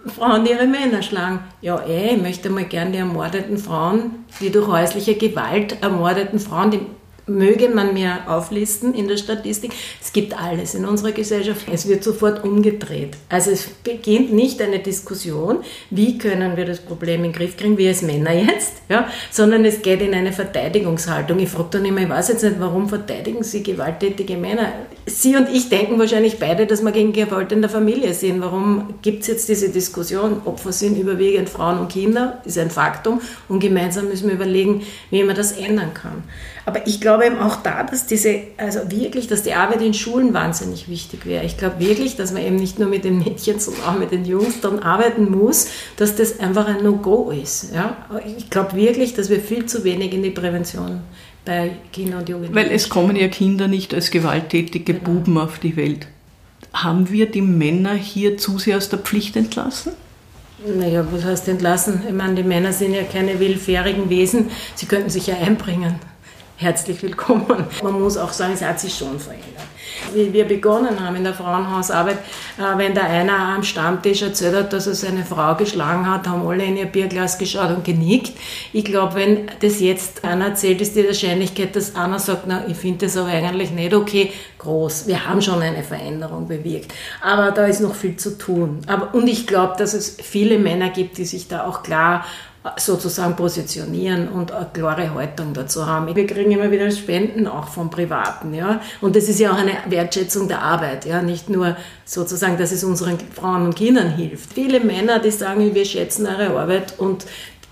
Frauen, 0.05 0.46
die 0.46 0.51
ihre 0.51 0.67
Männer 0.67 1.01
schlagen. 1.01 1.39
Ja, 1.62 1.81
eh, 1.81 2.15
ich 2.15 2.22
möchte 2.22 2.50
mal 2.50 2.65
gern 2.65 2.91
die 2.91 3.00
ermordeten 3.00 3.58
Frauen, 3.58 4.25
die 4.39 4.51
durch 4.51 4.67
häusliche 4.67 5.15
Gewalt 5.15 5.81
ermordeten 5.81 6.39
Frauen, 6.39 6.72
die 6.72 6.81
möge 7.29 7.69
man 7.69 7.93
mir 7.93 8.19
auflisten 8.27 8.93
in 8.93 9.07
der 9.07 9.17
Statistik. 9.17 9.71
Es 10.01 10.12
gibt 10.12 10.39
alles 10.39 10.75
in 10.75 10.86
unserer 10.86 11.12
Gesellschaft. 11.12 11.65
Es 11.71 11.88
wird 11.88 12.03
sofort 12.03 12.43
umgedreht. 12.43 13.15
Also 13.29 13.51
es 13.51 13.65
beginnt 13.65 14.33
nicht 14.33 14.62
eine 14.62 14.79
Diskussion, 14.79 15.59
wie 15.89 16.17
können 16.17 16.57
wir 16.57 16.65
das 16.65 16.79
Problem 16.79 17.24
in 17.24 17.31
den 17.31 17.38
Griff 17.38 17.57
kriegen, 17.57 17.77
wir 17.77 17.89
als 17.89 18.01
Männer 18.01 18.33
jetzt, 18.33 18.81
ja, 18.89 19.07
sondern 19.31 19.65
es 19.65 19.81
geht 19.81 20.01
in 20.01 20.13
eine 20.13 20.33
Verteidigungshaltung. 20.33 21.39
Ich 21.39 21.50
frage 21.50 21.69
dann 21.71 21.86
immer, 21.86 22.01
ich 22.01 22.09
weiß 22.09 22.29
jetzt 22.29 22.43
nicht, 22.43 22.59
warum 22.59 22.89
verteidigen 22.89 23.43
Sie 23.43 23.63
gewalttätige 23.63 24.38
Männer? 24.38 24.71
Sie 25.05 25.36
und 25.36 25.50
ich 25.50 25.69
denken 25.69 26.00
wahrscheinlich 26.00 26.39
beide, 26.39 26.65
dass 26.65 26.81
wir 26.81 26.91
gegen 26.91 27.13
Gewalt 27.13 27.51
in 27.51 27.62
der 27.62 27.69
Familie 27.69 28.13
sind. 28.13 28.41
Warum 28.41 28.95
gibt 29.01 29.21
es 29.21 29.27
jetzt 29.27 29.50
diese 29.50 29.69
Diskussion? 29.69 30.41
Opfer 30.45 30.71
sind 30.71 30.98
überwiegend 30.98 31.50
Frauen 31.50 31.79
und 31.79 31.91
Kinder, 31.91 32.41
ist 32.45 32.57
ein 32.57 32.69
Faktum. 32.69 33.21
Und 33.48 33.59
gemeinsam 33.59 34.07
müssen 34.07 34.27
wir 34.27 34.36
überlegen, 34.36 34.83
wie 35.09 35.24
man 35.24 35.36
das 35.36 35.53
ändern 35.53 35.93
kann. 35.93 36.24
Aber 36.65 36.86
ich 36.86 37.01
glaube 37.01 37.19
eben 37.22 37.40
auch 37.40 37.58
da, 37.58 37.84
dass 37.84 38.06
diese, 38.06 38.42
also 38.58 38.92
wirklich, 38.92 39.28
dass 39.28 39.44
die 39.44 39.54
Arbeit 39.54 39.82
in 39.82 39.94
Schulen 39.94 40.34
wahnsinnig 40.34 40.90
wichtig 40.90 41.26
wäre. 41.26 41.46
Ich 41.46 41.58
glaube 41.58 41.80
wirklich, 41.80 42.16
dass 42.16 42.32
man 42.32 42.44
eben 42.44 42.56
nicht 42.56 42.80
nur 42.80 42.90
mit 42.90 43.04
den 43.04 43.20
Mädchen, 43.20 43.60
sondern 43.60 43.84
auch 43.84 44.00
mit 44.00 44.12
den 44.12 44.26
Jungs 44.26 44.62
dann 44.62 44.80
arbeiten 44.80 45.30
muss, 45.30 45.68
dass 45.98 46.16
das 46.16 46.40
einfach 46.40 46.68
ein 46.68 46.84
No-Go 46.84 47.32
ist. 47.32 47.74
Ja? 47.74 47.98
Ich 48.38 48.50
glaube 48.50 48.76
wirklich, 48.76 49.14
dass 49.14 49.30
wir 49.30 49.40
viel 49.40 49.66
zu 49.66 49.84
wenig 49.84 50.14
in 50.14 50.24
die 50.24 50.30
Prävention 50.30 51.02
bei 51.46 51.72
Kindern 51.92 52.20
und 52.20 52.30
Jugendlichen. 52.30 52.56
Weil 52.56 52.72
es 52.72 52.90
kommen 52.90 53.16
ja 53.16 53.28
Kinder 53.28 53.68
nicht 53.68 53.94
als 53.94 54.12
gewalttätige 54.12 54.94
genau. 54.94 55.06
Buben 55.06 55.38
auf 55.38 55.60
die 55.60 55.76
Welt. 55.76 56.08
Haben 56.74 57.10
wir 57.10 57.26
die 57.26 57.42
Männer 57.42 57.94
hier 57.94 58.38
zu 58.38 58.60
sehr 58.60 58.78
aus 58.78 58.90
der 58.90 59.00
Pflicht 59.00 59.36
entlassen? 59.36 59.94
Naja, 60.66 61.08
was 61.12 61.24
heißt 61.24 61.48
entlassen? 61.48 62.02
Ich 62.08 62.14
meine, 62.14 62.36
die 62.36 62.44
Männer 62.44 62.74
sind 62.74 62.94
ja 62.94 63.04
keine 63.04 63.40
willfährigen 63.40 64.10
Wesen, 64.10 64.52
sie 64.76 64.86
könnten 64.86 65.10
sich 65.10 65.28
ja 65.28 65.38
einbringen 65.38 65.96
herzlich 66.60 67.01
willkommen. 67.01 67.46
Man 67.82 68.01
muss 68.01 68.18
auch 68.18 68.34
sagen, 68.34 68.54
es 68.54 68.62
hat 68.62 68.82
sich 68.82 68.94
schon 68.94 69.18
verändert. 69.18 69.48
Wie 70.13 70.34
wir 70.34 70.46
begonnen 70.46 71.00
haben 71.00 71.16
in 71.16 71.24
der 71.24 71.34
Frauenhausarbeit, 71.34 72.18
äh, 72.58 72.78
wenn 72.78 72.94
da 72.94 73.04
einer 73.04 73.56
am 73.56 73.63
Stammtisch 73.63 74.22
erzählt 74.22 74.56
hat, 74.56 74.74
dass 74.74 74.86
er 74.86 74.94
seine 74.94 75.24
Frau 75.24 75.56
geschlagen 75.56 76.10
hat, 76.10 76.28
haben 76.28 76.46
alle 76.46 76.66
in 76.66 76.75
ihr 76.75 76.86
Bierglas 76.86 77.38
geschaut 77.38 77.70
und 77.70 77.86
genickt. 77.86 78.34
Ich 78.74 78.84
glaube, 78.84 79.16
wenn 79.16 79.50
das 79.62 79.80
jetzt 79.80 80.25
einer 80.25 80.48
erzählt, 80.48 80.82
ist 80.82 80.98
die 80.98 81.08
Wahrscheinlichkeit, 81.08 81.75
dass 81.78 81.96
einer 81.96 82.20
sagt, 82.20 82.44
na, 82.46 82.66
ich 82.68 82.75
finde 82.75 83.06
das 83.06 83.16
aber 83.16 83.30
eigentlich 83.30 83.72
nicht 83.72 83.94
okay, 83.94 84.34
groß. 84.58 85.08
Wir 85.08 85.25
haben 85.28 85.42
schon 85.42 85.62
eine 85.62 85.84
Veränderung 85.84 86.48
bewirkt. 86.48 86.94
Aber 87.22 87.51
da 87.51 87.66
ist 87.68 87.80
noch 87.80 87.96
viel 87.96 88.18
zu 88.18 88.38
tun. 88.38 88.82
Aber, 88.88 89.13
und 89.13 89.28
ich 89.28 89.48
glaube, 89.48 89.75
dass 89.78 89.94
es 89.94 90.18
viele 90.22 90.60
Männer 90.60 90.89
gibt, 90.89 91.18
die 91.18 91.25
sich 91.25 91.48
da 91.48 91.66
auch 91.66 91.84
klar 91.84 92.25
sozusagen 92.78 93.36
positionieren 93.36 94.28
und 94.28 94.51
eine 94.51 94.68
klare 94.74 95.13
Haltung 95.13 95.54
dazu 95.54 95.86
haben. 95.86 96.13
Wir 96.13 96.28
kriegen 96.28 96.51
immer 96.51 96.70
wieder 96.70 96.92
Spenden 96.92 97.48
auch 97.48 97.68
vom 97.70 97.89
Privaten, 97.89 98.54
ja. 98.54 98.82
Und 99.00 99.16
das 99.16 99.30
ist 99.30 99.39
ja 99.39 99.54
auch 99.54 99.58
eine 99.58 99.78
Wertschätzung 99.88 100.48
der 100.48 100.62
Arbeit, 100.62 101.06
ja. 101.06 101.22
Nicht 101.22 101.50
nur 101.50 101.78
sozusagen, 102.04 102.58
dass 102.58 102.72
es 102.72 102.84
unseren 102.84 103.18
Frauen 103.34 103.66
und 103.66 103.75
Kindern 103.75 104.10
hilft. 104.12 104.54
Viele 104.54 104.82
Männer, 104.82 105.20
die 105.20 105.32
sagen, 105.32 105.74
wir 105.74 105.86
schätzen 105.86 106.28
eure 106.28 106.60
Arbeit 106.60 107.00
und 107.00 107.25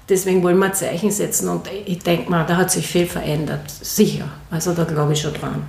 deswegen 0.08 0.42
wollen 0.42 0.58
wir 0.58 0.72
Zeichen 0.72 1.12
setzen 1.12 1.50
und 1.50 1.70
ich 1.86 2.00
denke 2.00 2.30
mal, 2.30 2.46
da 2.46 2.56
hat 2.56 2.72
sich 2.72 2.88
viel 2.88 3.08
verändert. 3.08 3.70
Sicher. 3.70 4.30
Also 4.50 4.74
da 4.74 4.86
glaube 4.86 5.14
ich 5.14 5.22
schon 5.22 5.34
dran. 5.34 5.66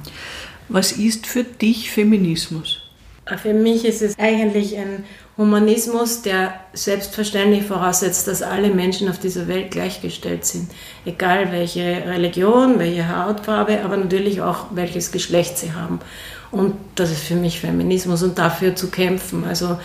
Was 0.69 0.93
ist 0.93 1.27
für 1.27 1.43
dich 1.45 1.91
Feminismus? 1.91 2.83
Für 3.43 3.53
mich 3.53 3.85
ist 3.85 4.01
es 4.01 4.19
eigentlich 4.19 4.77
ein 4.77 5.05
Humanismus, 5.39 6.23
der 6.23 6.53
selbstverständlich 6.73 7.63
voraussetzt, 7.63 8.27
dass 8.27 8.43
alle 8.43 8.71
Menschen 8.71 9.09
auf 9.09 9.21
dieser 9.21 9.47
Welt 9.47 9.71
gleichgestellt 9.71 10.45
sind. 10.45 10.69
Egal 11.07 11.53
welche 11.53 11.81
Religion, 11.81 12.81
welche 12.81 13.17
Hautfarbe, 13.17 13.83
aber 13.85 13.97
natürlich 13.97 14.43
auch 14.43 14.67
welches 14.73 15.13
Geschlecht 15.13 15.57
sie 15.57 15.73
haben. 15.73 16.01
Und 16.51 16.75
das 16.97 17.13
ist 17.13 17.23
für 17.23 17.37
mich 17.37 17.61
Feminismus 17.61 18.25
und 18.25 18.37
dafür 18.37 18.75
zu 18.75 18.91
kämpfen. 18.91 19.45
Also 19.45 19.79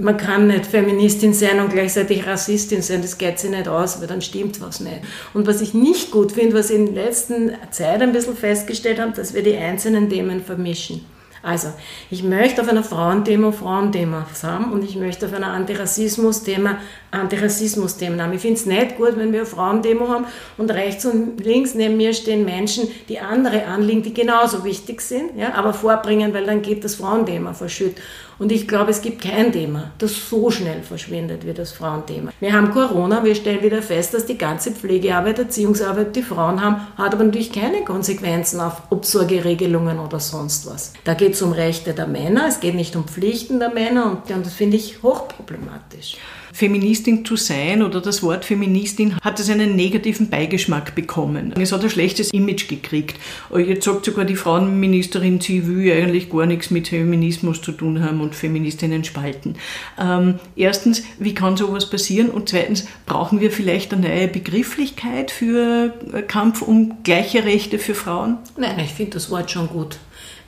man 0.00 0.16
kann 0.16 0.48
nicht 0.48 0.66
Feministin 0.66 1.32
sein 1.32 1.60
und 1.60 1.72
gleichzeitig 1.72 2.26
Rassistin 2.26 2.82
sein, 2.82 3.02
das 3.02 3.18
geht 3.18 3.38
sich 3.38 3.50
nicht 3.50 3.68
aus, 3.68 4.00
weil 4.00 4.06
dann 4.06 4.22
stimmt 4.22 4.60
was 4.60 4.80
nicht. 4.80 5.00
Und 5.34 5.46
was 5.46 5.60
ich 5.60 5.74
nicht 5.74 6.10
gut 6.10 6.32
finde, 6.32 6.56
was 6.56 6.70
in 6.70 6.94
letzter 6.94 7.36
Zeit 7.70 8.00
ein 8.02 8.12
bisschen 8.12 8.36
festgestellt 8.36 9.00
haben, 9.00 9.12
dass 9.14 9.34
wir 9.34 9.42
die 9.42 9.56
einzelnen 9.56 10.08
Themen 10.08 10.42
vermischen. 10.42 11.04
Also, 11.46 11.68
ich 12.10 12.24
möchte 12.24 12.60
auf 12.60 12.68
einer 12.68 12.82
Frauendemo 12.82 13.52
Frauendemos 13.52 14.42
haben 14.42 14.72
und 14.72 14.82
ich 14.82 14.96
möchte 14.96 15.26
auf 15.26 15.32
einer 15.32 15.52
Antirassismus-Thema 15.52 16.78
Antirassismus-Themen 17.12 18.20
haben. 18.20 18.32
Ich 18.32 18.40
finde 18.40 18.58
es 18.58 18.66
nicht 18.66 18.96
gut, 18.96 19.16
wenn 19.16 19.32
wir 19.32 19.40
eine 19.40 19.46
Frauendemo 19.46 20.08
haben 20.08 20.26
und 20.58 20.72
rechts 20.72 21.06
und 21.06 21.38
links 21.38 21.74
neben 21.74 21.96
mir 21.96 22.14
stehen 22.14 22.44
Menschen, 22.44 22.88
die 23.08 23.20
andere 23.20 23.66
Anliegen, 23.66 24.02
die 24.02 24.12
genauso 24.12 24.64
wichtig 24.64 25.00
sind, 25.00 25.38
ja, 25.38 25.54
aber 25.54 25.72
vorbringen, 25.72 26.34
weil 26.34 26.46
dann 26.46 26.62
geht 26.62 26.82
das 26.82 26.96
Frauenthema 26.96 27.54
verschütt. 27.54 27.94
Und 28.38 28.52
ich 28.52 28.68
glaube, 28.68 28.90
es 28.90 29.00
gibt 29.00 29.22
kein 29.22 29.50
Thema, 29.50 29.92
das 29.98 30.28
so 30.28 30.50
schnell 30.50 30.82
verschwindet 30.82 31.46
wie 31.46 31.54
das 31.54 31.72
Frauenthema. 31.72 32.32
Wir 32.38 32.52
haben 32.52 32.70
Corona, 32.70 33.24
wir 33.24 33.34
stellen 33.34 33.62
wieder 33.62 33.80
fest, 33.80 34.12
dass 34.12 34.26
die 34.26 34.36
ganze 34.36 34.72
Pflegearbeit, 34.72 35.38
Erziehungsarbeit, 35.38 36.14
die 36.14 36.22
Frauen 36.22 36.60
haben, 36.60 36.86
hat 36.98 37.14
aber 37.14 37.24
natürlich 37.24 37.52
keine 37.52 37.84
Konsequenzen 37.84 38.60
auf 38.60 38.82
Obsorgeregelungen 38.90 39.98
oder 39.98 40.20
sonst 40.20 40.66
was. 40.66 40.92
Da 41.04 41.14
geht 41.14 41.32
es 41.32 41.40
um 41.40 41.52
Rechte 41.52 41.94
der 41.94 42.06
Männer, 42.06 42.46
es 42.48 42.60
geht 42.60 42.74
nicht 42.74 42.94
um 42.94 43.08
Pflichten 43.08 43.58
der 43.58 43.70
Männer 43.70 44.06
und, 44.06 44.30
und 44.30 44.44
das 44.44 44.52
finde 44.52 44.76
ich 44.76 45.02
hochproblematisch. 45.02 46.18
Feministin 46.56 47.22
zu 47.22 47.36
sein 47.36 47.82
oder 47.82 48.00
das 48.00 48.22
Wort 48.22 48.46
Feministin 48.46 49.14
hat 49.20 49.38
es 49.40 49.50
einen 49.50 49.76
negativen 49.76 50.30
Beigeschmack 50.30 50.94
bekommen. 50.94 51.52
Es 51.60 51.70
hat 51.70 51.84
ein 51.84 51.90
schlechtes 51.90 52.30
Image 52.30 52.66
gekriegt. 52.66 53.16
Jetzt 53.54 53.84
sagt 53.84 54.06
sogar 54.06 54.24
die 54.24 54.36
Frauenministerin, 54.36 55.38
sie 55.38 55.66
will 55.66 55.92
eigentlich 55.92 56.30
gar 56.30 56.46
nichts 56.46 56.70
mit 56.70 56.88
Feminismus 56.88 57.60
zu 57.60 57.72
tun 57.72 58.02
haben 58.02 58.22
und 58.22 58.34
Feministinnen 58.34 59.04
spalten. 59.04 59.56
Ähm, 60.00 60.36
erstens, 60.56 61.02
wie 61.18 61.34
kann 61.34 61.58
sowas 61.58 61.90
passieren? 61.90 62.30
Und 62.30 62.48
zweitens, 62.48 62.86
brauchen 63.04 63.40
wir 63.40 63.50
vielleicht 63.50 63.92
eine 63.92 64.08
neue 64.08 64.28
Begrifflichkeit 64.28 65.30
für 65.30 65.92
Kampf 66.26 66.62
um 66.62 67.02
gleiche 67.02 67.44
Rechte 67.44 67.78
für 67.78 67.94
Frauen? 67.94 68.38
Nein, 68.56 68.78
ich 68.82 68.94
finde 68.94 69.12
das 69.12 69.30
Wort 69.30 69.50
schon 69.50 69.68
gut. 69.68 69.98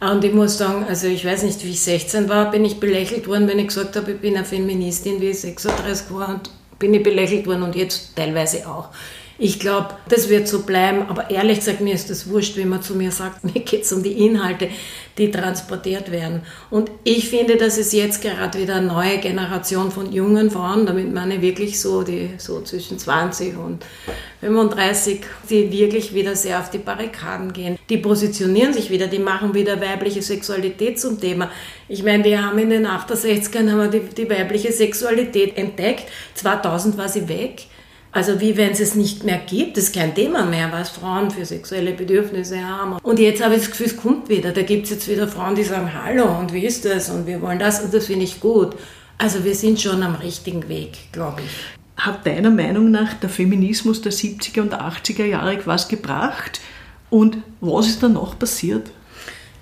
Und 0.00 0.24
ich 0.24 0.32
muss 0.32 0.58
sagen, 0.58 0.84
also 0.88 1.08
ich 1.08 1.24
weiß 1.24 1.42
nicht, 1.42 1.64
wie 1.64 1.70
ich 1.70 1.80
16 1.80 2.28
war, 2.28 2.50
bin 2.50 2.64
ich 2.64 2.78
belächelt 2.78 3.26
worden, 3.26 3.48
wenn 3.48 3.58
ich 3.58 3.68
gesagt 3.68 3.96
habe, 3.96 4.12
ich 4.12 4.18
bin 4.18 4.36
eine 4.36 4.44
Feministin, 4.44 5.20
wie 5.20 5.30
ich 5.30 5.40
36 5.40 6.14
war, 6.14 6.28
und 6.28 6.50
bin 6.78 6.94
ich 6.94 7.02
belächelt 7.02 7.46
worden 7.46 7.64
und 7.64 7.74
jetzt 7.74 8.14
teilweise 8.14 8.68
auch. 8.68 8.90
Ich 9.40 9.60
glaube, 9.60 9.90
das 10.08 10.28
wird 10.28 10.48
so 10.48 10.62
bleiben, 10.62 11.02
aber 11.08 11.30
ehrlich 11.30 11.60
gesagt, 11.60 11.80
mir 11.80 11.94
ist 11.94 12.10
das 12.10 12.28
wurscht, 12.28 12.56
wie 12.56 12.64
man 12.64 12.82
zu 12.82 12.96
mir 12.96 13.12
sagt, 13.12 13.44
mir 13.54 13.60
geht 13.60 13.82
es 13.82 13.92
um 13.92 14.02
die 14.02 14.26
Inhalte, 14.26 14.68
die 15.16 15.30
transportiert 15.30 16.10
werden. 16.10 16.42
Und 16.70 16.90
ich 17.04 17.28
finde, 17.28 17.56
dass 17.56 17.78
es 17.78 17.92
jetzt 17.92 18.20
gerade 18.20 18.58
wieder 18.58 18.76
eine 18.76 18.88
neue 18.88 19.18
Generation 19.18 19.92
von 19.92 20.10
jungen 20.10 20.50
Frauen, 20.50 20.86
damit 20.86 21.14
meine 21.14 21.36
ich 21.36 21.40
wirklich 21.42 21.80
so, 21.80 22.02
die 22.02 22.30
so 22.38 22.62
zwischen 22.62 22.98
20 22.98 23.56
und 23.56 23.84
35, 24.40 25.20
die 25.48 25.70
wirklich 25.70 26.12
wieder 26.14 26.34
sehr 26.34 26.58
auf 26.58 26.70
die 26.70 26.78
Barrikaden 26.78 27.52
gehen. 27.52 27.78
Die 27.90 27.98
positionieren 27.98 28.72
sich 28.72 28.90
wieder, 28.90 29.06
die 29.06 29.20
machen 29.20 29.54
wieder 29.54 29.80
weibliche 29.80 30.22
Sexualität 30.22 30.98
zum 30.98 31.20
Thema. 31.20 31.48
Ich 31.88 32.02
meine, 32.02 32.24
wir 32.24 32.44
haben 32.44 32.58
in 32.58 32.70
den 32.70 32.86
68ern 32.88 33.70
haben 33.70 33.92
wir 33.92 34.00
die, 34.00 34.00
die 34.00 34.28
weibliche 34.28 34.72
Sexualität 34.72 35.56
entdeckt, 35.56 36.08
2000 36.34 36.98
war 36.98 37.08
sie 37.08 37.28
weg. 37.28 37.66
Also 38.10 38.40
wie 38.40 38.56
wenn 38.56 38.70
es 38.70 38.80
es 38.80 38.94
nicht 38.94 39.24
mehr 39.24 39.38
gibt, 39.38 39.76
das 39.76 39.84
ist 39.84 39.94
kein 39.94 40.14
Thema 40.14 40.44
mehr, 40.44 40.72
was 40.72 40.88
Frauen 40.88 41.30
für 41.30 41.44
sexuelle 41.44 41.92
Bedürfnisse 41.92 42.64
haben. 42.64 42.98
Und 43.02 43.18
jetzt 43.18 43.44
habe 43.44 43.54
ich 43.54 43.60
das 43.60 43.70
Gefühl, 43.70 43.86
es 43.86 43.96
kommt 43.96 44.28
wieder. 44.28 44.52
Da 44.52 44.62
gibt 44.62 44.84
es 44.84 44.90
jetzt 44.90 45.08
wieder 45.08 45.28
Frauen, 45.28 45.54
die 45.54 45.62
sagen, 45.62 45.92
hallo 45.92 46.38
und 46.38 46.52
wie 46.52 46.64
ist 46.64 46.84
das 46.84 47.10
und 47.10 47.26
wir 47.26 47.42
wollen 47.42 47.58
das 47.58 47.82
und 47.82 47.92
das 47.92 48.06
finde 48.06 48.24
ich 48.24 48.40
gut. 48.40 48.74
Also 49.18 49.44
wir 49.44 49.54
sind 49.54 49.80
schon 49.80 50.02
am 50.02 50.14
richtigen 50.14 50.68
Weg, 50.68 51.12
glaube 51.12 51.42
ich. 51.42 52.02
Hat 52.02 52.24
deiner 52.26 52.50
Meinung 52.50 52.90
nach 52.90 53.14
der 53.14 53.28
Feminismus 53.28 54.00
der 54.00 54.12
70er 54.12 54.62
und 54.62 54.74
80er 54.74 55.24
Jahre 55.24 55.58
was 55.66 55.88
gebracht? 55.88 56.60
Und 57.10 57.38
was 57.60 57.88
ist 57.88 58.02
danach 58.02 58.38
passiert? 58.38 58.90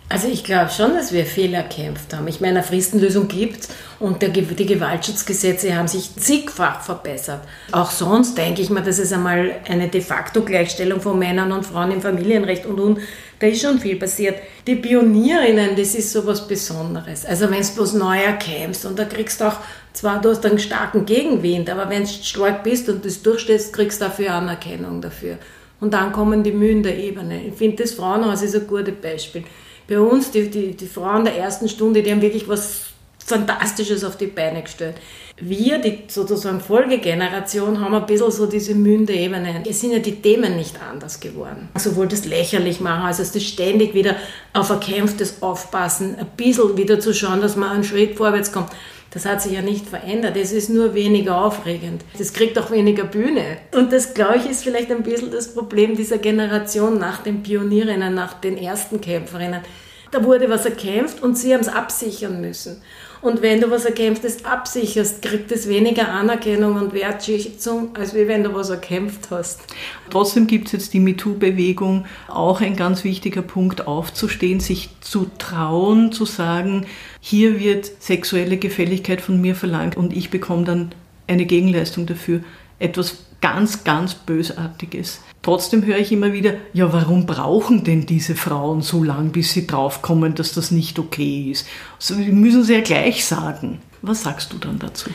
Also 0.08 0.28
ich 0.28 0.44
glaube 0.44 0.70
schon, 0.70 0.94
dass 0.94 1.12
wir 1.12 1.26
Fehler 1.26 1.58
erkämpft 1.58 2.14
haben. 2.14 2.28
Ich 2.28 2.40
meine, 2.40 2.60
eine 2.60 2.62
Fristenlösung 2.62 3.26
gibt 3.26 3.68
und 3.98 4.22
der, 4.22 4.28
die 4.28 4.66
Gewaltschutzgesetze 4.66 5.74
haben 5.74 5.88
sich 5.88 6.14
zigfach 6.14 6.80
verbessert. 6.80 7.40
Auch 7.72 7.90
sonst 7.90 8.38
denke 8.38 8.62
ich 8.62 8.70
mal, 8.70 8.84
dass 8.84 9.00
es 9.00 9.12
einmal 9.12 9.56
eine 9.68 9.88
de 9.88 10.00
facto 10.00 10.42
Gleichstellung 10.42 11.00
von 11.00 11.18
Männern 11.18 11.50
und 11.50 11.66
Frauen 11.66 11.90
im 11.90 12.00
Familienrecht 12.00 12.66
und 12.66 12.78
und 12.78 13.00
da 13.40 13.48
ist 13.48 13.62
schon 13.62 13.80
viel 13.80 13.96
passiert. 13.96 14.38
Die 14.68 14.76
Pionierinnen, 14.76 15.74
das 15.74 15.96
ist 15.96 16.12
so 16.12 16.24
was 16.24 16.46
Besonderes. 16.46 17.26
Also 17.26 17.50
wenn 17.50 17.62
du 17.62 17.68
was 17.76 17.92
neu 17.92 18.18
erkämpfst 18.18 18.86
und 18.86 19.00
da 19.00 19.06
kriegst 19.06 19.40
du 19.40 19.46
auch, 19.46 19.56
zwar 19.92 20.20
du 20.20 20.30
hast 20.30 20.46
einen 20.46 20.60
starken 20.60 21.04
Gegenwind, 21.04 21.68
aber 21.68 21.90
wenn 21.90 22.04
du 22.04 22.08
stark 22.08 22.62
bist 22.62 22.88
und 22.88 23.04
das 23.04 23.22
durchstehst, 23.22 23.72
kriegst 23.72 24.00
du 24.00 24.04
dafür 24.04 24.34
Anerkennung 24.34 25.00
dafür. 25.00 25.38
Und 25.80 25.92
dann 25.92 26.12
kommen 26.12 26.44
die 26.44 26.52
Mühen 26.52 26.84
der 26.84 26.96
Ebene. 26.96 27.42
Ich 27.44 27.54
finde, 27.54 27.82
das 27.82 27.92
Frauenhaus 27.92 28.42
ist 28.42 28.54
ein 28.54 28.68
gutes 28.68 28.94
Beispiel 28.94 29.42
bei 29.88 30.00
uns, 30.00 30.30
die, 30.30 30.50
die, 30.50 30.76
die 30.76 30.86
Frauen 30.86 31.24
der 31.24 31.36
ersten 31.36 31.68
Stunde, 31.68 32.02
die 32.02 32.10
haben 32.10 32.22
wirklich 32.22 32.48
was 32.48 32.86
Fantastisches 33.26 34.04
auf 34.04 34.16
die 34.16 34.28
Beine 34.28 34.62
gestellt. 34.62 34.94
Wir, 35.38 35.78
die 35.78 36.04
sozusagen 36.06 36.60
Folgegeneration, 36.60 37.80
haben 37.80 37.94
ein 37.94 38.06
bisschen 38.06 38.30
so 38.30 38.46
diese 38.46 38.74
Mühen 38.76 39.08
Ebene. 39.08 39.64
Es 39.68 39.80
sind 39.80 39.90
ja 39.90 39.98
die 39.98 40.22
Themen 40.22 40.56
nicht 40.56 40.80
anders 40.80 41.18
geworden. 41.18 41.68
Sowohl 41.76 42.06
das 42.06 42.24
lächerlich 42.24 42.80
machen, 42.80 43.04
als 43.04 43.16
das 43.16 43.42
ständig 43.42 43.94
wieder 43.94 44.14
auf 44.52 44.70
erkämpftes 44.70 45.42
Aufpassen, 45.42 46.14
ein 46.16 46.28
bisschen 46.36 46.76
wieder 46.76 47.00
zu 47.00 47.12
schauen, 47.12 47.40
dass 47.40 47.56
man 47.56 47.70
einen 47.70 47.84
Schritt 47.84 48.16
vorwärts 48.16 48.52
kommt. 48.52 48.70
Das 49.16 49.24
hat 49.24 49.40
sich 49.40 49.52
ja 49.52 49.62
nicht 49.62 49.88
verändert. 49.88 50.36
Es 50.36 50.52
ist 50.52 50.68
nur 50.68 50.92
weniger 50.92 51.42
aufregend. 51.42 52.04
Das 52.18 52.34
kriegt 52.34 52.58
auch 52.58 52.70
weniger 52.70 53.04
Bühne. 53.04 53.56
Und 53.72 53.90
das, 53.90 54.12
glaube 54.12 54.36
ich, 54.36 54.44
ist 54.44 54.62
vielleicht 54.62 54.90
ein 54.90 55.02
bisschen 55.02 55.30
das 55.30 55.54
Problem 55.54 55.96
dieser 55.96 56.18
Generation 56.18 56.98
nach 56.98 57.22
den 57.22 57.42
Pionierinnen, 57.42 58.12
nach 58.12 58.34
den 58.34 58.58
ersten 58.58 59.00
Kämpferinnen. 59.00 59.62
Da 60.10 60.22
wurde 60.22 60.50
was 60.50 60.66
erkämpft 60.66 61.22
und 61.22 61.38
sie 61.38 61.54
haben 61.54 61.62
es 61.62 61.68
absichern 61.68 62.42
müssen. 62.42 62.82
Und 63.26 63.42
wenn 63.42 63.60
du 63.60 63.72
was 63.72 63.84
Erkämpftes 63.84 64.44
absicherst, 64.44 65.20
kriegt 65.20 65.50
es 65.50 65.68
weniger 65.68 66.12
Anerkennung 66.12 66.76
und 66.76 66.94
Wertschätzung, 66.94 67.88
als 67.96 68.14
wenn 68.14 68.44
du 68.44 68.54
was 68.54 68.70
erkämpft 68.70 69.32
hast. 69.32 69.62
Trotzdem 70.10 70.46
gibt 70.46 70.66
es 70.66 70.72
jetzt 70.74 70.94
die 70.94 71.00
MeToo-Bewegung, 71.00 72.04
auch 72.28 72.60
ein 72.60 72.76
ganz 72.76 73.02
wichtiger 73.02 73.42
Punkt, 73.42 73.88
aufzustehen, 73.88 74.60
sich 74.60 74.90
zu 75.00 75.28
trauen, 75.38 76.12
zu 76.12 76.24
sagen, 76.24 76.86
hier 77.18 77.58
wird 77.58 77.90
sexuelle 77.98 78.58
Gefälligkeit 78.58 79.20
von 79.20 79.40
mir 79.40 79.56
verlangt 79.56 79.96
und 79.96 80.16
ich 80.16 80.30
bekomme 80.30 80.62
dann 80.62 80.94
eine 81.26 81.46
Gegenleistung 81.46 82.06
dafür. 82.06 82.42
Etwas 82.78 83.24
ganz, 83.40 83.82
ganz 83.82 84.14
Bösartiges. 84.14 85.20
Trotzdem 85.46 85.84
höre 85.84 85.98
ich 85.98 86.10
immer 86.10 86.32
wieder, 86.32 86.54
ja, 86.72 86.92
warum 86.92 87.24
brauchen 87.24 87.84
denn 87.84 88.04
diese 88.04 88.34
Frauen 88.34 88.82
so 88.82 89.04
lang, 89.04 89.30
bis 89.30 89.52
sie 89.52 89.64
draufkommen, 89.64 90.34
dass 90.34 90.54
das 90.54 90.72
nicht 90.72 90.98
okay 90.98 91.52
ist? 91.52 91.68
Also, 92.00 92.14
müssen 92.16 92.64
sie 92.64 92.74
ja 92.74 92.80
gleich 92.80 93.24
sagen. 93.24 93.78
Was 94.02 94.24
sagst 94.24 94.52
du 94.52 94.58
dann 94.58 94.80
dazu? 94.80 95.08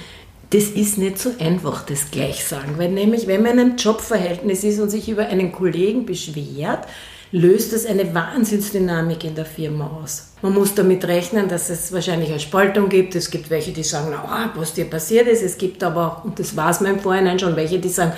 Das 0.52 0.70
ist 0.70 0.98
nicht 0.98 1.20
so 1.20 1.32
einfach, 1.38 1.86
das 1.86 2.12
gleich 2.12 2.46
sagen, 2.46 2.76
weil 2.78 2.94
nämlich, 2.94 3.28
wenn 3.28 3.42
man 3.42 3.52
in 3.52 3.60
einem 3.60 3.76
Jobverhältnis 3.76 4.64
ist 4.64 4.80
und 4.80 4.90
sich 4.90 5.10
über 5.10 5.28
einen 5.28 5.52
Kollegen 5.52 6.06
beschwert, 6.06 6.88
löst 7.32 7.72
das 7.74 7.86
eine 7.86 8.14
Wahnsinnsdynamik 8.14 9.24
in 9.24 9.36
der 9.36 9.46
Firma 9.46 10.00
aus. 10.02 10.34
Man 10.42 10.54
muss 10.54 10.76
damit 10.76 11.06
rechnen, 11.06 11.48
dass 11.48 11.70
es 11.70 11.92
wahrscheinlich 11.92 12.30
eine 12.30 12.40
Spaltung 12.40 12.90
gibt. 12.90 13.16
Es 13.16 13.32
gibt 13.32 13.50
welche, 13.50 13.72
die 13.72 13.84
sagen, 13.84 14.08
na, 14.12 14.52
was 14.56 14.74
dir 14.74 14.86
passiert 14.86 15.28
ist. 15.28 15.42
Es 15.42 15.58
gibt 15.58 15.84
aber 15.84 16.08
auch, 16.08 16.26
und 16.26 16.40
das 16.40 16.56
weiß 16.56 16.82
man 16.82 16.96
im 16.96 17.00
Vorhinein 17.00 17.40
schon, 17.40 17.56
welche, 17.56 17.80
die 17.80 17.90
sagen, 17.90 18.14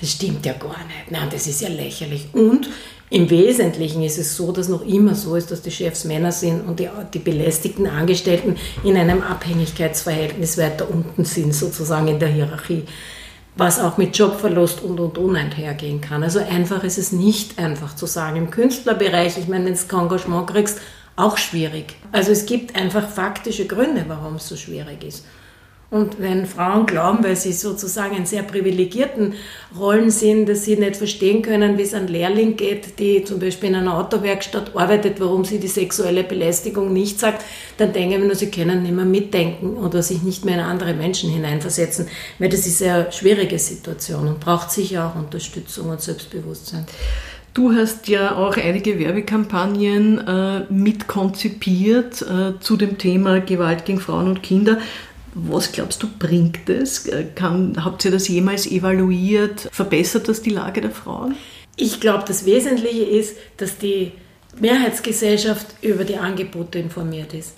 das 0.00 0.10
stimmt 0.10 0.44
ja 0.44 0.54
gar 0.54 0.84
nicht. 0.86 1.10
Nein, 1.10 1.28
das 1.30 1.46
ist 1.46 1.60
ja 1.60 1.68
lächerlich. 1.68 2.28
Und 2.32 2.68
im 3.08 3.30
Wesentlichen 3.30 4.02
ist 4.02 4.18
es 4.18 4.36
so, 4.36 4.50
dass 4.50 4.68
noch 4.68 4.84
immer 4.84 5.14
so 5.14 5.36
ist, 5.36 5.52
dass 5.52 5.62
die 5.62 5.70
Chefs 5.70 6.04
Männer 6.04 6.32
sind 6.32 6.66
und 6.66 6.80
die, 6.80 6.88
die 7.14 7.20
belästigten 7.20 7.86
Angestellten 7.86 8.56
in 8.82 8.96
einem 8.96 9.22
Abhängigkeitsverhältnis 9.22 10.58
weiter 10.58 10.90
unten 10.90 11.24
sind, 11.24 11.54
sozusagen 11.54 12.08
in 12.08 12.18
der 12.18 12.30
Hierarchie 12.30 12.82
was 13.56 13.80
auch 13.80 13.96
mit 13.96 14.16
Jobverlust 14.16 14.82
und 14.82 15.00
und 15.00 15.16
und 15.18 15.36
einhergehen 15.36 16.00
kann. 16.00 16.22
Also 16.22 16.40
einfach 16.40 16.84
ist 16.84 16.98
es 16.98 17.12
nicht 17.12 17.58
einfach 17.58 17.96
zu 17.96 18.06
sagen. 18.06 18.36
Im 18.36 18.50
Künstlerbereich, 18.50 19.38
ich 19.38 19.48
meine, 19.48 19.64
wenn 19.66 19.74
du 19.74 19.96
Engagement 19.96 20.46
kriegst, 20.46 20.80
auch 21.16 21.38
schwierig. 21.38 21.96
Also 22.12 22.32
es 22.32 22.44
gibt 22.44 22.76
einfach 22.76 23.08
faktische 23.08 23.66
Gründe, 23.66 24.04
warum 24.08 24.36
es 24.36 24.48
so 24.48 24.56
schwierig 24.56 25.02
ist. 25.02 25.24
Und 25.88 26.20
wenn 26.20 26.46
Frauen 26.46 26.84
glauben, 26.84 27.22
weil 27.22 27.36
sie 27.36 27.52
sozusagen 27.52 28.16
in 28.16 28.26
sehr 28.26 28.42
privilegierten 28.42 29.34
Rollen 29.78 30.10
sind, 30.10 30.48
dass 30.48 30.64
sie 30.64 30.76
nicht 30.76 30.96
verstehen 30.96 31.42
können, 31.42 31.78
wie 31.78 31.82
es 31.82 31.94
an 31.94 32.08
Lehrling 32.08 32.56
geht, 32.56 32.98
die 32.98 33.22
zum 33.22 33.38
Beispiel 33.38 33.68
in 33.68 33.76
einer 33.76 33.96
Autowerkstatt 33.96 34.74
arbeitet, 34.74 35.20
warum 35.20 35.44
sie 35.44 35.60
die 35.60 35.68
sexuelle 35.68 36.24
Belästigung 36.24 36.92
nicht 36.92 37.20
sagt, 37.20 37.44
dann 37.76 37.92
denken 37.92 38.20
wir 38.20 38.26
nur, 38.26 38.34
sie 38.34 38.50
können 38.50 38.82
nicht 38.82 38.96
mehr 38.96 39.04
mitdenken 39.04 39.76
oder 39.76 40.02
sich 40.02 40.22
nicht 40.22 40.44
mehr 40.44 40.54
in 40.54 40.60
andere 40.60 40.92
Menschen 40.92 41.30
hineinversetzen, 41.30 42.08
weil 42.40 42.48
das 42.48 42.66
ist 42.66 42.82
eine 42.82 43.12
schwierige 43.12 43.58
Situation 43.60 44.26
und 44.26 44.40
braucht 44.40 44.72
sicher 44.72 45.06
auch 45.06 45.16
Unterstützung 45.16 45.90
und 45.90 46.00
Selbstbewusstsein. 46.00 46.84
Du 47.56 47.72
hast 47.72 48.06
ja 48.08 48.36
auch 48.36 48.58
einige 48.58 48.98
Werbekampagnen 48.98 50.18
äh, 50.18 50.70
mitkonzipiert 50.70 52.20
äh, 52.20 52.60
zu 52.60 52.76
dem 52.76 52.98
Thema 52.98 53.40
Gewalt 53.40 53.86
gegen 53.86 53.98
Frauen 53.98 54.26
und 54.26 54.42
Kinder. 54.42 54.76
Was 55.38 55.70
glaubst 55.70 56.02
du, 56.02 56.08
bringt 56.18 56.70
es? 56.70 57.10
Habt 57.38 58.04
ihr 58.06 58.10
das 58.10 58.26
jemals 58.26 58.66
evaluiert? 58.66 59.68
Verbessert 59.70 60.28
das 60.28 60.40
die 60.40 60.48
Lage 60.48 60.80
der 60.80 60.90
Frauen? 60.90 61.34
Ich 61.76 62.00
glaube, 62.00 62.24
das 62.26 62.46
Wesentliche 62.46 63.04
ist, 63.04 63.36
dass 63.58 63.76
die 63.76 64.12
Mehrheitsgesellschaft 64.58 65.66
über 65.82 66.04
die 66.04 66.16
Angebote 66.16 66.78
informiert 66.78 67.34
ist. 67.34 67.52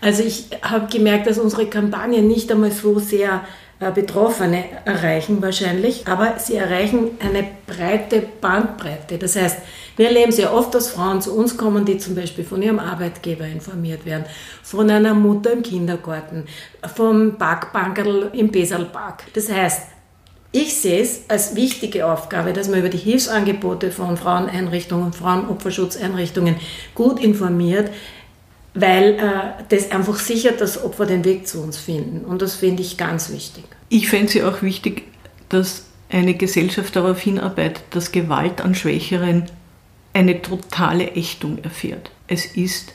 Also 0.00 0.22
ich 0.22 0.46
habe 0.62 0.86
gemerkt, 0.86 1.26
dass 1.26 1.38
unsere 1.38 1.66
Kampagnen 1.66 2.28
nicht 2.28 2.52
einmal 2.52 2.70
so 2.70 3.00
sehr 3.00 3.44
Betroffene 3.78 4.64
erreichen 4.84 5.40
wahrscheinlich, 5.40 6.08
aber 6.08 6.34
sie 6.38 6.56
erreichen 6.56 7.12
eine 7.20 7.46
breite 7.66 8.22
Bandbreite. 8.40 9.18
Das 9.18 9.36
heißt, 9.36 9.58
wir 9.96 10.06
erleben 10.08 10.32
sehr 10.32 10.52
oft, 10.52 10.74
dass 10.74 10.90
Frauen 10.90 11.20
zu 11.20 11.36
uns 11.36 11.56
kommen, 11.56 11.84
die 11.84 11.98
zum 11.98 12.16
Beispiel 12.16 12.44
von 12.44 12.60
ihrem 12.60 12.80
Arbeitgeber 12.80 13.44
informiert 13.46 14.04
werden, 14.04 14.24
von 14.62 14.90
einer 14.90 15.14
Mutter 15.14 15.52
im 15.52 15.62
Kindergarten, 15.62 16.46
vom 16.94 17.36
Parkbankerl 17.36 18.30
im 18.32 18.50
Besalpark. 18.50 19.24
Das 19.34 19.50
heißt, 19.50 19.82
ich 20.50 20.80
sehe 20.80 21.02
es 21.02 21.22
als 21.28 21.54
wichtige 21.54 22.06
Aufgabe, 22.06 22.52
dass 22.52 22.68
man 22.68 22.80
über 22.80 22.88
die 22.88 22.96
Hilfsangebote 22.96 23.90
von 23.90 24.16
Fraueneinrichtungen, 24.16 25.12
Frauenopferschutzeinrichtungen 25.12 26.56
gut 26.94 27.20
informiert, 27.20 27.90
weil 28.74 29.14
äh, 29.14 29.62
das 29.68 29.90
einfach 29.90 30.18
sichert, 30.18 30.60
dass 30.60 30.82
Opfer 30.82 31.06
den 31.06 31.24
Weg 31.24 31.46
zu 31.46 31.62
uns 31.62 31.76
finden. 31.76 32.24
Und 32.24 32.42
das 32.42 32.54
finde 32.54 32.82
ich 32.82 32.96
ganz 32.96 33.30
wichtig. 33.30 33.64
Ich 33.88 34.08
fände 34.08 34.26
es 34.26 34.34
ja 34.34 34.48
auch 34.48 34.62
wichtig, 34.62 35.04
dass 35.48 35.84
eine 36.10 36.34
Gesellschaft 36.34 36.94
darauf 36.96 37.20
hinarbeitet, 37.20 37.84
dass 37.90 38.12
Gewalt 38.12 38.60
an 38.60 38.74
Schwächeren 38.74 39.46
eine 40.12 40.40
totale 40.42 41.12
Ächtung 41.12 41.58
erfährt. 41.62 42.10
Es 42.26 42.46
ist 42.46 42.92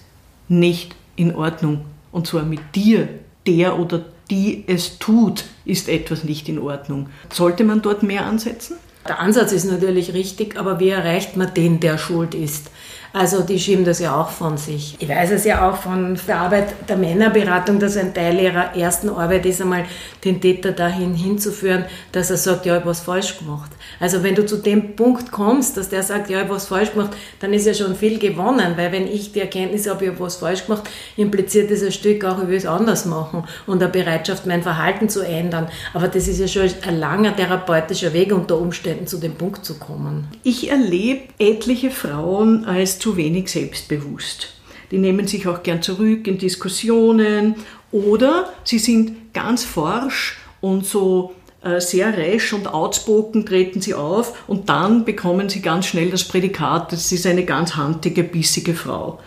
nicht 0.48 0.96
in 1.16 1.36
Ordnung. 1.36 1.86
Und 2.12 2.28
zwar 2.28 2.44
mit 2.44 2.76
dir, 2.76 3.08
der 3.48 3.80
oder 3.80 4.06
die 4.30 4.64
es 4.68 5.00
tut, 5.00 5.46
ist 5.66 5.90
etwas 5.90 6.24
nicht 6.24 6.50
in 6.50 6.60
Ordnung. 6.60 7.10
Sollte 7.32 7.64
man 7.64 7.82
dort 7.82 8.04
mehr 8.04 8.26
ansetzen? 8.26 8.78
Der 9.08 9.20
Ansatz 9.20 9.52
ist 9.52 9.66
natürlich 9.66 10.14
richtig, 10.14 10.58
aber 10.58 10.80
wie 10.80 10.90
erreicht 10.90 11.36
man 11.36 11.54
den, 11.54 11.80
der 11.80 11.98
schuld 11.98 12.34
ist? 12.34 12.72
Also 13.12 13.44
die 13.44 13.60
schieben 13.60 13.86
das 13.86 14.00
ja 14.00 14.20
auch 14.20 14.30
von 14.30 14.58
sich. 14.58 14.96
Ich 15.00 15.08
weiß 15.08 15.32
es 15.32 15.46
ja 15.46 15.70
auch 15.70 15.78
von 15.78 16.20
der 16.28 16.40
Arbeit 16.40 16.90
der 16.90 16.98
Männerberatung, 16.98 17.80
dass 17.80 17.96
ein 17.96 18.14
Teil 18.14 18.40
ihrer 18.40 18.76
ersten 18.76 19.10
Arbeit 19.10 19.46
ist, 19.46 19.62
einmal 19.62 19.86
den 20.24 20.42
Täter 20.42 20.72
dahin 20.72 21.14
hinzuführen, 21.14 21.86
dass 22.12 22.32
er 22.32 22.38
sagt, 22.38 22.66
ja, 22.66 22.74
ich 22.74 22.80
habe 22.80 22.90
was 22.90 23.02
falsch 23.02 23.38
gemacht. 23.38 23.70
Also 24.00 24.24
wenn 24.24 24.36
du 24.36 24.46
zu 24.46 24.58
dem 24.58 24.96
Punkt 24.96 25.32
kommst, 25.32 25.78
dass 25.78 25.90
der 25.90 26.04
sagt, 26.04 26.30
ja, 26.30 26.38
ich 26.38 26.44
habe 26.46 26.56
was 26.56 26.68
falsch 26.68 26.92
gemacht, 26.92 27.12
dann 27.40 27.54
ist 27.54 27.66
ja 27.66 27.74
schon 27.74 27.96
viel 27.96 28.20
gewonnen, 28.20 28.74
weil 28.76 28.92
wenn 28.92 29.08
ich 29.08 29.32
die 29.32 29.40
Erkenntnis 29.40 29.90
habe, 29.90 30.06
ich 30.06 30.12
habe 30.12 30.20
was 30.20 30.38
falsch 30.38 30.66
gemacht, 30.66 30.84
impliziert 31.18 31.72
das 31.72 31.84
ein 31.84 31.92
Stück 31.92 32.24
auch, 32.26 32.42
ich 32.42 32.48
will 32.48 32.58
es 32.58 32.66
anders 32.66 33.06
machen 33.06 33.44
und 33.68 33.82
eine 33.82 33.92
Bereitschaft, 33.92 34.46
mein 34.46 34.64
Verhalten 34.64 35.10
zu 35.10 35.22
ändern. 35.22 35.68
Aber 35.94 36.08
das 36.08 36.28
ist 36.28 36.40
ja 36.40 36.48
schon 36.48 36.70
ein 36.88 37.00
langer 37.00 37.36
therapeutischer 37.36 38.14
Weg 38.14 38.34
unter 38.34 38.58
Umständen 38.58 39.08
zu 39.08 39.18
dem 39.18 39.36
Punkt 39.36 39.66
zu 39.66 39.76
kommen. 39.76 40.28
Ich 40.44 40.70
erlebe 40.70 41.22
etliche 41.40 41.92
Frauen 41.92 42.66
als 42.66 43.00
zu 43.00 43.18
wenig 43.18 43.50
selbstbewusst. 43.50 44.50
Die 44.92 44.98
nehmen 44.98 45.28
sich 45.28 45.48
auch 45.48 45.64
gern 45.64 45.82
zurück 45.82 46.28
in 46.28 46.38
Diskussionen 46.38 47.56
oder 47.92 48.54
sie 48.64 48.80
sind 48.80 49.34
ganz 49.34 49.64
forsch 49.64 50.38
und 50.62 50.86
so 50.86 51.34
sehr 51.80 52.18
rasch 52.18 52.54
und 52.54 52.68
outspoken 52.68 53.46
treten 53.46 53.82
sie 53.82 53.94
auf 53.94 54.44
und 54.48 54.70
dann 54.70 55.06
bekommen 55.06 55.50
sie 55.50 55.62
ganz 55.62 55.88
schnell 55.88 56.10
das 56.10 56.26
Prädikat, 56.26 56.92
das 56.92 57.12
ist 57.12 57.26
eine 57.26 57.46
ganz 57.46 57.76
handige, 57.76 58.24
bissige 58.24 58.74
Frau. 58.74 59.20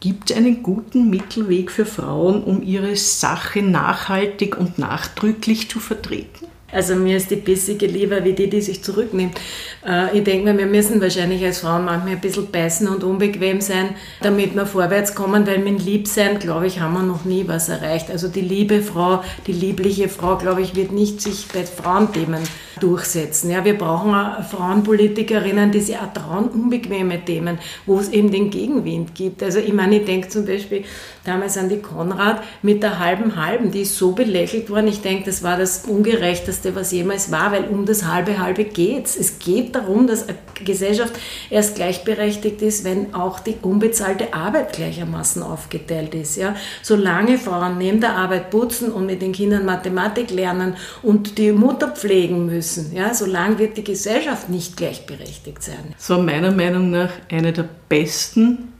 Gibt 0.00 0.30
es 0.30 0.36
einen 0.36 0.62
guten 0.62 1.10
Mittelweg 1.10 1.70
für 1.70 1.86
Frauen, 1.86 2.42
um 2.42 2.62
ihre 2.62 2.96
Sache 2.96 3.62
nachhaltig 3.62 4.58
und 4.58 4.78
nachdrücklich 4.78 5.70
zu 5.70 5.78
vertreten? 5.78 6.51
Also 6.72 6.94
mir 6.96 7.18
ist 7.18 7.30
die 7.30 7.36
bissige 7.36 7.86
lieber 7.86 8.24
wie 8.24 8.32
die, 8.32 8.48
die 8.48 8.62
sich 8.62 8.82
zurücknimmt. 8.82 9.38
Äh, 9.86 10.18
ich 10.18 10.24
denke 10.24 10.52
mir, 10.52 10.58
wir 10.58 10.66
müssen 10.66 11.00
wahrscheinlich 11.00 11.44
als 11.44 11.60
Frauen 11.60 11.84
manchmal 11.84 12.14
ein 12.14 12.20
bisschen 12.20 12.50
beißen 12.50 12.88
und 12.88 13.04
unbequem 13.04 13.60
sein, 13.60 13.90
damit 14.22 14.54
wir 14.54 14.66
vorwärts 14.66 15.14
kommen, 15.14 15.46
weil 15.46 15.58
mit 15.58 15.84
Liebsein, 15.84 16.38
glaube 16.38 16.66
ich, 16.66 16.80
haben 16.80 16.94
wir 16.94 17.02
noch 17.02 17.24
nie 17.24 17.44
was 17.46 17.68
erreicht. 17.68 18.10
Also 18.10 18.28
die 18.28 18.40
liebe 18.40 18.80
Frau, 18.80 19.22
die 19.46 19.52
liebliche 19.52 20.08
Frau, 20.08 20.36
glaube 20.38 20.62
ich, 20.62 20.74
wird 20.74 20.92
nicht 20.92 21.20
sich 21.20 21.46
bei 21.52 21.64
Frauenthemen 21.64 22.42
durchsetzen. 22.80 23.50
Ja, 23.50 23.64
wir 23.64 23.76
brauchen 23.76 24.12
Frauenpolitikerinnen, 24.44 25.70
die 25.70 25.80
sich 25.80 25.96
auch 25.96 26.12
trauen, 26.12 26.48
unbequeme 26.48 27.24
Themen, 27.24 27.58
wo 27.86 27.98
es 27.98 28.08
eben 28.08 28.30
den 28.30 28.50
Gegenwind 28.50 29.14
gibt. 29.14 29.42
Also 29.42 29.58
ich 29.58 29.72
meine, 29.72 29.98
ich 29.98 30.04
denke 30.04 30.28
zum 30.28 30.46
Beispiel 30.46 30.84
damals 31.24 31.56
an 31.56 31.68
die 31.68 31.80
Konrad 31.80 32.42
mit 32.62 32.82
der 32.82 32.98
halben 32.98 33.36
Halben, 33.36 33.70
die 33.70 33.82
ist 33.82 33.96
so 33.96 34.12
belächelt 34.12 34.70
worden. 34.70 34.88
Ich 34.88 35.00
denke, 35.00 35.24
das 35.26 35.42
war 35.42 35.56
das 35.56 35.84
Ungerechteste, 35.86 36.61
was 36.74 36.92
jemals 36.92 37.30
war, 37.30 37.52
weil 37.52 37.64
um 37.64 37.86
das 37.86 38.06
halbe 38.06 38.38
Halbe 38.38 38.64
geht's. 38.64 39.16
Es 39.16 39.38
geht 39.38 39.74
darum, 39.74 40.06
dass 40.06 40.28
eine 40.28 40.38
Gesellschaft 40.64 41.14
erst 41.50 41.76
gleichberechtigt 41.76 42.62
ist, 42.62 42.84
wenn 42.84 43.14
auch 43.14 43.40
die 43.40 43.56
unbezahlte 43.62 44.32
Arbeit 44.32 44.72
gleichermaßen 44.72 45.42
aufgeteilt 45.42 46.14
ist. 46.14 46.36
Ja? 46.36 46.54
Solange 46.82 47.38
Frauen 47.38 47.78
neben 47.78 48.00
der 48.00 48.16
Arbeit 48.16 48.50
putzen 48.50 48.92
und 48.92 49.06
mit 49.06 49.22
den 49.22 49.32
Kindern 49.32 49.64
Mathematik 49.64 50.30
lernen 50.30 50.76
und 51.02 51.38
die 51.38 51.52
Mutter 51.52 51.88
pflegen 51.88 52.46
müssen, 52.46 52.94
ja, 52.94 53.14
solange 53.14 53.58
wird 53.58 53.76
die 53.76 53.84
Gesellschaft 53.84 54.48
nicht 54.48 54.76
gleichberechtigt 54.76 55.62
sein. 55.62 55.94
So 55.98 56.22
meiner 56.22 56.52
Meinung 56.52 56.90
nach 56.90 57.10
eine 57.30 57.52
der 57.52 57.68
besten 57.88 58.72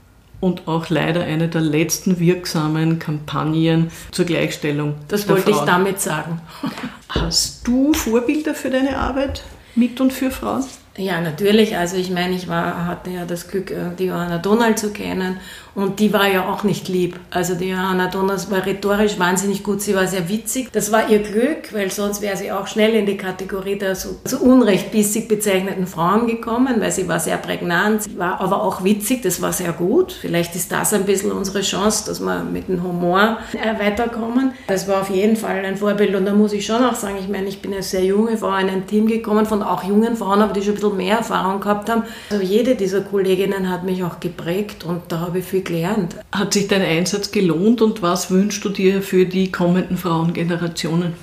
und 0.43 0.67
auch 0.67 0.89
leider 0.89 1.23
eine 1.23 1.47
der 1.47 1.61
letzten 1.61 2.19
wirksamen 2.19 2.99
Kampagnen 2.99 3.91
zur 4.11 4.25
Gleichstellung. 4.25 4.95
Das 5.07 5.29
wollte 5.29 5.53
Frauen. 5.53 5.55
ich 5.55 5.61
damit 5.61 6.01
sagen. 6.01 6.41
Hast 7.07 7.65
du 7.65 7.93
Vorbilder 7.93 8.53
für 8.53 8.69
deine 8.69 8.97
Arbeit 8.97 9.41
mit 9.73 10.01
und 10.01 10.11
für 10.11 10.31
Frauen? 10.31 10.65
Ja, 10.97 11.21
natürlich. 11.21 11.77
Also 11.77 11.95
ich 11.95 12.11
meine, 12.11 12.35
ich 12.35 12.49
war, 12.49 12.85
hatte 12.85 13.09
ja 13.09 13.25
das 13.25 13.47
Glück, 13.47 13.71
äh, 13.71 13.91
die 13.97 14.05
Johanna 14.05 14.37
Donald 14.37 14.77
zu 14.77 14.91
kennen 14.91 15.37
und 15.75 15.99
die 15.99 16.13
war 16.13 16.27
ja 16.27 16.47
auch 16.47 16.63
nicht 16.63 16.87
lieb. 16.87 17.19
Also 17.31 17.55
die 17.55 17.69
Johanna 17.69 18.07
Donald 18.07 18.49
war 18.51 18.65
rhetorisch 18.65 19.17
wahnsinnig 19.17 19.63
gut, 19.63 19.81
sie 19.81 19.95
war 19.95 20.07
sehr 20.07 20.29
witzig. 20.29 20.69
Das 20.71 20.91
war 20.91 21.09
ihr 21.09 21.19
Glück, 21.19 21.73
weil 21.73 21.91
sonst 21.91 22.21
wäre 22.21 22.37
sie 22.37 22.51
auch 22.51 22.67
schnell 22.67 22.93
in 22.93 23.05
die 23.05 23.17
Kategorie 23.17 23.77
der 23.77 23.95
so, 23.95 24.19
so 24.25 24.37
unrecht 24.37 24.91
bissig 24.91 25.27
bezeichneten 25.27 25.87
Frauen 25.87 26.27
gekommen, 26.27 26.75
weil 26.79 26.91
sie 26.91 27.07
war 27.07 27.19
sehr 27.19 27.37
prägnant, 27.37 28.03
sie 28.03 28.17
war 28.17 28.39
aber 28.39 28.61
auch 28.61 28.83
witzig, 28.83 29.23
das 29.23 29.41
war 29.41 29.53
sehr 29.53 29.71
gut. 29.71 30.13
Vielleicht 30.13 30.55
ist 30.55 30.71
das 30.71 30.93
ein 30.93 31.05
bisschen 31.05 31.31
unsere 31.31 31.61
Chance, 31.61 32.05
dass 32.07 32.19
wir 32.19 32.43
mit 32.43 32.67
dem 32.67 32.83
Humor 32.83 33.37
äh, 33.53 33.79
weiterkommen. 33.79 34.51
Das 34.67 34.87
war 34.87 35.01
auf 35.01 35.09
jeden 35.09 35.35
Fall 35.35 35.65
ein 35.65 35.77
Vorbild 35.77 36.15
und 36.15 36.25
da 36.25 36.33
muss 36.33 36.53
ich 36.53 36.65
schon 36.65 36.83
auch 36.83 36.95
sagen, 36.95 37.15
ich 37.19 37.29
meine, 37.29 37.47
ich 37.47 37.61
bin 37.61 37.73
eine 37.73 37.83
sehr 37.83 38.03
junge 38.03 38.37
Frau 38.37 38.55
in 38.57 38.69
ein 38.69 38.85
Team 38.85 39.07
gekommen 39.07 39.45
von 39.45 39.63
auch 39.63 39.83
jungen 39.83 40.15
Frauen, 40.15 40.41
aber 40.41 40.53
die 40.53 40.61
schon 40.61 40.73
ein 40.73 40.75
bisschen 40.75 40.97
mehr 40.97 41.17
Erfahrung 41.17 41.59
gehabt 41.59 41.89
haben. 41.89 42.03
Also 42.29 42.43
jede 42.43 42.75
dieser 42.75 43.01
Kolleginnen 43.01 43.69
hat 43.69 43.83
mich 43.83 44.03
auch 44.03 44.19
geprägt 44.19 44.83
und 44.83 45.01
da 45.07 45.19
habe 45.19 45.39
ich 45.39 45.45
viel 45.45 45.62
gelernt. 45.65 46.15
Hat 46.31 46.53
sich 46.53 46.67
dein 46.67 46.81
Einsatz 46.81 47.31
gelohnt 47.31 47.81
und 47.81 48.01
was 48.01 48.29
wünschst 48.29 48.63
du 48.65 48.69
dir 48.69 49.01
für 49.01 49.25
die 49.25 49.51
kommenden 49.51 49.97
Frauengenerationen? 49.97 51.13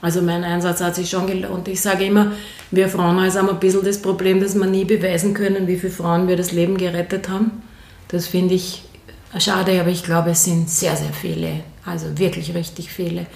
Also 0.00 0.20
mein 0.20 0.42
Einsatz 0.42 0.80
hat 0.80 0.96
sich 0.96 1.10
schon 1.10 1.28
gelohnt. 1.28 1.68
Ich 1.68 1.80
sage 1.80 2.04
immer, 2.04 2.32
wir 2.72 2.88
Frauen 2.88 3.20
haben 3.20 3.48
ein 3.48 3.60
bisschen 3.60 3.84
das 3.84 4.02
Problem, 4.02 4.40
dass 4.40 4.56
wir 4.56 4.66
nie 4.66 4.84
beweisen 4.84 5.32
können, 5.32 5.68
wie 5.68 5.76
viele 5.76 5.92
Frauen 5.92 6.26
wir 6.26 6.36
das 6.36 6.50
Leben 6.50 6.76
gerettet 6.76 7.28
haben. 7.28 7.62
Das 8.08 8.26
finde 8.26 8.54
ich 8.54 8.82
schade, 9.38 9.80
aber 9.80 9.90
ich 9.90 10.02
glaube, 10.02 10.30
es 10.30 10.44
sind 10.44 10.68
sehr, 10.68 10.96
sehr 10.96 11.12
viele. 11.12 11.60
Also 11.84 12.18
wirklich 12.18 12.54
richtig 12.54 12.90
viele 12.90 13.26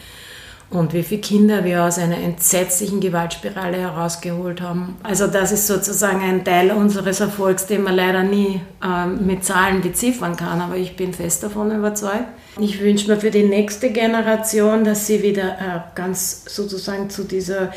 und 0.71 0.93
wie 0.93 1.03
viele 1.03 1.21
Kinder 1.21 1.65
wir 1.65 1.85
aus 1.85 1.99
einer 1.99 2.19
entsetzlichen 2.19 3.01
Gewaltspirale 3.01 3.77
herausgeholt 3.77 4.61
haben. 4.61 4.97
Also 5.03 5.29
das 5.29 5.53
ist 5.53 5.69
sozusagen 5.69 6.21
ein 6.23 6.45
Teil 6.45 6.73
unseres 6.73 7.21
Erfolgs, 7.21 7.67
den 7.67 7.85
man 7.85 7.95
leider 7.95 8.25
nie 8.25 8.61
äh, 8.83 9.07
mit 9.07 9.45
Zahlen 9.45 9.81
beziffern 9.81 10.37
kann, 10.37 10.61
aber 10.61 10.77
ich 10.77 10.97
bin 10.97 11.15
fest 11.15 11.45
davon 11.45 11.71
überzeugt. 11.71 12.25
Ich 12.59 12.81
wünsche 12.81 13.11
mir 13.11 13.21
für 13.21 13.31
die 13.31 13.45
nächste 13.45 13.91
Generation, 13.91 14.83
dass 14.83 15.07
sie 15.07 15.23
wieder 15.23 15.53
äh, 15.53 15.81
ganz 15.95 16.45
sozusagen 16.47 17.11
zu 17.11 17.25
dieser 17.25 17.73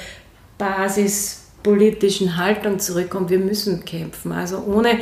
basispolitischen 0.57 2.37
Haltung 2.37 2.79
zurückkommt. 2.79 3.29
Wir 3.29 3.39
müssen 3.39 3.85
kämpfen. 3.85 4.31
Also 4.31 4.63
ohne 4.65 4.99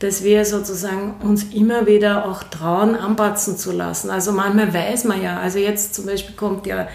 dass 0.00 0.22
wir 0.22 0.44
sozusagen 0.44 1.14
uns 1.22 1.44
immer 1.54 1.86
wieder 1.86 2.28
auch 2.28 2.42
trauen, 2.42 2.94
anpatzen 2.94 3.56
zu 3.56 3.72
lassen. 3.72 4.10
Also 4.10 4.32
manchmal 4.32 4.74
weiß 4.74 5.04
man 5.04 5.22
ja, 5.22 5.38
also 5.38 5.58
jetzt 5.58 5.94
zum 5.94 6.06
Beispiel 6.06 6.34
kommt 6.34 6.66
ja 6.66 6.88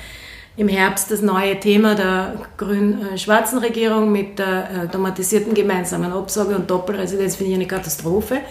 im 0.59 0.67
Herbst 0.67 1.09
das 1.09 1.21
neue 1.21 1.57
Thema 1.57 1.95
der 1.95 2.33
grün-schwarzen 2.57 3.59
Regierung 3.59 4.11
mit 4.11 4.39
der 4.39 4.69
äh, 4.69 4.87
automatisierten 4.87 5.53
gemeinsamen 5.53 6.11
Obsorge 6.11 6.53
und 6.53 6.69
Doppelresidenz 6.69 7.37
finde 7.37 7.51
ich 7.51 7.55
eine 7.55 7.67
Katastrophe. 7.67 8.41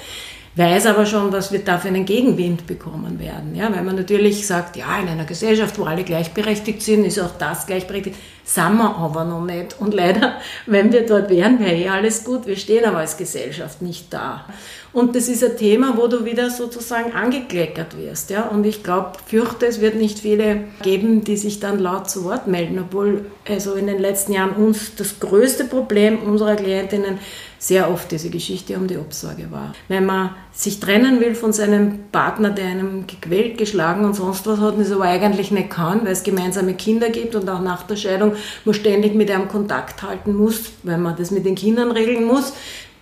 Weiß 0.56 0.86
aber 0.86 1.04
schon, 1.04 1.30
was 1.32 1.52
wir 1.52 1.58
da 1.58 1.76
für 1.76 1.88
einen 1.88 2.06
Gegenwind 2.06 2.66
bekommen 2.66 3.20
werden. 3.20 3.54
Ja, 3.54 3.70
weil 3.70 3.84
man 3.84 3.94
natürlich 3.94 4.46
sagt, 4.46 4.76
ja, 4.76 4.98
in 5.02 5.08
einer 5.08 5.26
Gesellschaft, 5.26 5.78
wo 5.78 5.84
alle 5.84 6.02
gleichberechtigt 6.02 6.80
sind, 6.80 7.04
ist 7.04 7.20
auch 7.20 7.36
das 7.38 7.66
gleichberechtigt. 7.66 8.16
Sind 8.48 8.78
wir 8.78 8.96
aber 8.96 9.24
noch 9.24 9.44
nicht. 9.44 9.78
Und 9.78 9.92
leider, 9.92 10.38
wenn 10.64 10.90
wir 10.90 11.04
dort 11.04 11.28
wären, 11.28 11.60
wäre 11.60 11.76
eh 11.76 11.88
alles 11.90 12.24
gut. 12.24 12.46
Wir 12.46 12.56
stehen 12.56 12.82
aber 12.86 12.96
als 12.96 13.18
Gesellschaft 13.18 13.82
nicht 13.82 14.10
da. 14.10 14.46
Und 14.94 15.14
das 15.14 15.28
ist 15.28 15.44
ein 15.44 15.58
Thema, 15.58 15.98
wo 15.98 16.06
du 16.06 16.24
wieder 16.24 16.48
sozusagen 16.48 17.12
angekleckert 17.12 17.98
wirst. 17.98 18.30
Ja? 18.30 18.48
Und 18.48 18.64
ich 18.64 18.82
glaube, 18.82 19.12
fürchte, 19.26 19.66
es 19.66 19.82
wird 19.82 19.96
nicht 19.96 20.20
viele 20.20 20.64
geben, 20.82 21.24
die 21.24 21.36
sich 21.36 21.60
dann 21.60 21.78
laut 21.78 22.08
zu 22.08 22.24
Wort 22.24 22.46
melden, 22.46 22.78
obwohl 22.78 23.26
also 23.46 23.74
in 23.74 23.86
den 23.86 23.98
letzten 23.98 24.32
Jahren 24.32 24.52
uns 24.52 24.94
das 24.96 25.20
größte 25.20 25.64
Problem 25.64 26.18
unserer 26.22 26.56
Klientinnen 26.56 27.18
sehr 27.58 27.90
oft 27.90 28.10
diese 28.12 28.30
Geschichte 28.30 28.76
um 28.76 28.86
die 28.86 28.98
Obsorge 28.98 29.50
war. 29.50 29.72
Wenn 29.88 30.06
man 30.06 30.30
sich 30.52 30.78
trennen 30.78 31.20
will 31.20 31.34
von 31.34 31.52
seinem 31.52 32.04
Partner, 32.12 32.50
der 32.50 32.66
einem 32.66 33.06
gequält, 33.06 33.58
geschlagen 33.58 34.04
und 34.04 34.14
sonst 34.14 34.46
was 34.46 34.60
hat, 34.60 34.74
und 34.74 34.82
es 34.82 34.92
aber 34.92 35.04
eigentlich 35.04 35.50
nicht 35.50 35.70
kann, 35.70 36.04
weil 36.04 36.12
es 36.12 36.22
gemeinsame 36.22 36.74
Kinder 36.74 37.10
gibt 37.10 37.34
und 37.34 37.48
auch 37.50 37.60
nach 37.60 37.82
der 37.82 37.96
Scheidung 37.96 38.34
man 38.64 38.74
ständig 38.74 39.14
mit 39.14 39.30
einem 39.30 39.48
Kontakt 39.48 40.02
halten 40.02 40.34
muss, 40.34 40.72
weil 40.82 40.98
man 40.98 41.16
das 41.16 41.30
mit 41.30 41.44
den 41.44 41.54
Kindern 41.54 41.90
regeln 41.90 42.24
muss, 42.24 42.52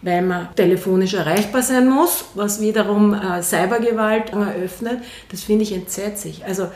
weil 0.03 0.23
man 0.23 0.55
telefonisch 0.55 1.15
erreichbar 1.15 1.63
sein 1.63 1.89
muss, 1.89 2.27
was 2.35 2.61
wiederum 2.61 3.15
äh, 3.15 3.43
Cybergewalt 3.43 4.33
eröffnet. 4.33 5.01
Das 5.31 5.43
finde 5.43 5.65
ich 5.65 5.73
entsetzlich. 5.73 6.45
Also 6.45 6.69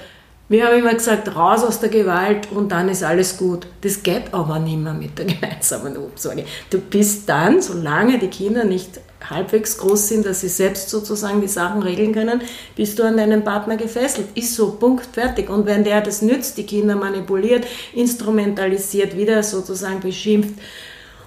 wir 0.50 0.66
haben 0.66 0.78
immer 0.78 0.94
gesagt, 0.94 1.36
raus 1.36 1.62
aus 1.62 1.78
der 1.78 1.90
Gewalt 1.90 2.48
und 2.50 2.72
dann 2.72 2.88
ist 2.88 3.04
alles 3.04 3.36
gut. 3.36 3.68
Das 3.82 4.02
geht 4.02 4.34
aber 4.34 4.58
nicht 4.58 4.78
mehr 4.78 4.94
mit 4.94 5.16
der 5.16 5.24
gemeinsamen 5.26 5.96
Obsorge. 5.96 6.44
Du 6.70 6.80
bist 6.80 7.28
dann, 7.28 7.62
solange 7.62 8.18
die 8.18 8.26
Kinder 8.26 8.64
nicht 8.64 9.00
halbwegs 9.28 9.78
groß 9.78 10.08
sind, 10.08 10.26
dass 10.26 10.40
sie 10.40 10.48
selbst 10.48 10.88
sozusagen 10.88 11.40
die 11.40 11.48
Sachen 11.48 11.82
regeln 11.82 12.12
können, 12.12 12.40
bist 12.76 12.98
du 12.98 13.02
an 13.02 13.16
deinen 13.16 13.44
Partner 13.44 13.76
gefesselt. 13.76 14.28
Ist 14.34 14.54
so, 14.54 14.72
Punkt, 14.72 15.06
fertig. 15.12 15.50
Und 15.50 15.66
wenn 15.66 15.84
der 15.84 16.00
das 16.00 16.22
nützt, 16.22 16.56
die 16.56 16.66
Kinder 16.66 16.96
manipuliert, 16.96 17.66
instrumentalisiert, 17.92 19.16
wieder 19.16 19.42
sozusagen 19.42 20.00
beschimpft, 20.00 20.54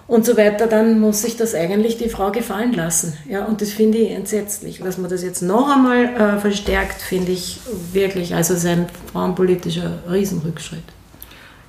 und 0.08 0.26
so 0.26 0.36
weiter, 0.38 0.68
dann 0.68 1.00
muss 1.00 1.22
sich 1.22 1.38
das 1.38 1.56
eigentlich 1.56 1.98
die 1.98 2.10
Frau 2.10 2.32
gefallen 2.32 2.74
lassen. 2.74 3.18
Ja, 3.28 3.46
und 3.46 3.62
das 3.62 3.72
finde 3.72 4.00
ich 4.00 4.12
entsetzlich. 4.12 4.80
Dass 4.80 4.98
man 4.98 5.10
das 5.10 5.24
jetzt 5.24 5.42
noch 5.42 5.70
einmal 5.70 6.04
äh, 6.04 6.40
verstärkt, 6.40 7.02
finde 7.02 7.32
ich 7.32 7.60
wirklich, 7.94 8.36
also 8.36 8.54
ein 8.68 8.88
frauenpolitischer 9.12 10.04
Riesenrückschritt. 10.10 10.84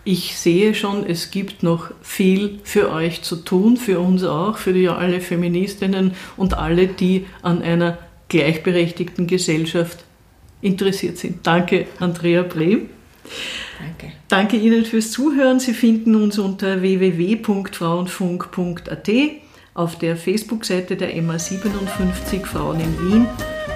Ich 0.04 0.38
sehe 0.38 0.74
schon, 0.74 1.06
es 1.06 1.30
gibt 1.30 1.62
noch 1.62 1.90
viel 2.02 2.58
für 2.62 2.92
euch 2.92 3.22
zu 3.22 3.36
tun, 3.36 3.78
für 3.78 4.00
uns 4.00 4.22
auch, 4.22 4.58
für 4.58 4.74
die 4.74 4.88
alle 4.88 5.20
Feministinnen 5.20 6.12
und 6.36 6.54
alle, 6.54 6.88
die 6.88 7.24
an 7.40 7.62
einer 7.62 7.96
gleichberechtigten 8.28 9.26
Gesellschaft 9.26 10.04
interessiert 10.60 11.16
sind. 11.18 11.46
Danke, 11.46 11.86
Andrea 12.00 12.42
Brehm. 12.42 12.90
Danke. 13.78 14.12
Danke 14.28 14.56
Ihnen 14.56 14.84
fürs 14.84 15.10
Zuhören. 15.10 15.58
Sie 15.58 15.72
finden 15.72 16.14
uns 16.16 16.38
unter 16.38 16.82
www.frauenfunk.at 16.82 19.08
auf 19.74 19.98
der 19.98 20.16
Facebook-Seite 20.16 20.96
der 20.96 21.14
MA57 21.16 22.44
Frauen 22.44 22.80
in 22.80 23.00
Wien. 23.00 23.26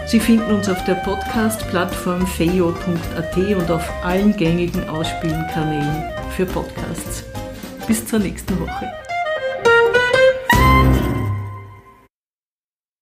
Sie 0.09 0.21
finden 0.21 0.55
uns 0.55 0.71
auf 0.71 0.83
der 0.85 0.95
Podcast-Plattform 0.95 2.27
feio.at 2.27 3.37
und 3.37 3.71
auf 3.71 3.93
allen 4.03 4.35
gängigen 4.35 4.89
Ausspielenkanälen 4.89 6.03
für 6.35 6.47
Podcasts. 6.47 7.25
Bis 7.87 8.07
zur 8.07 8.19
nächsten 8.19 8.59
Woche. 8.59 8.91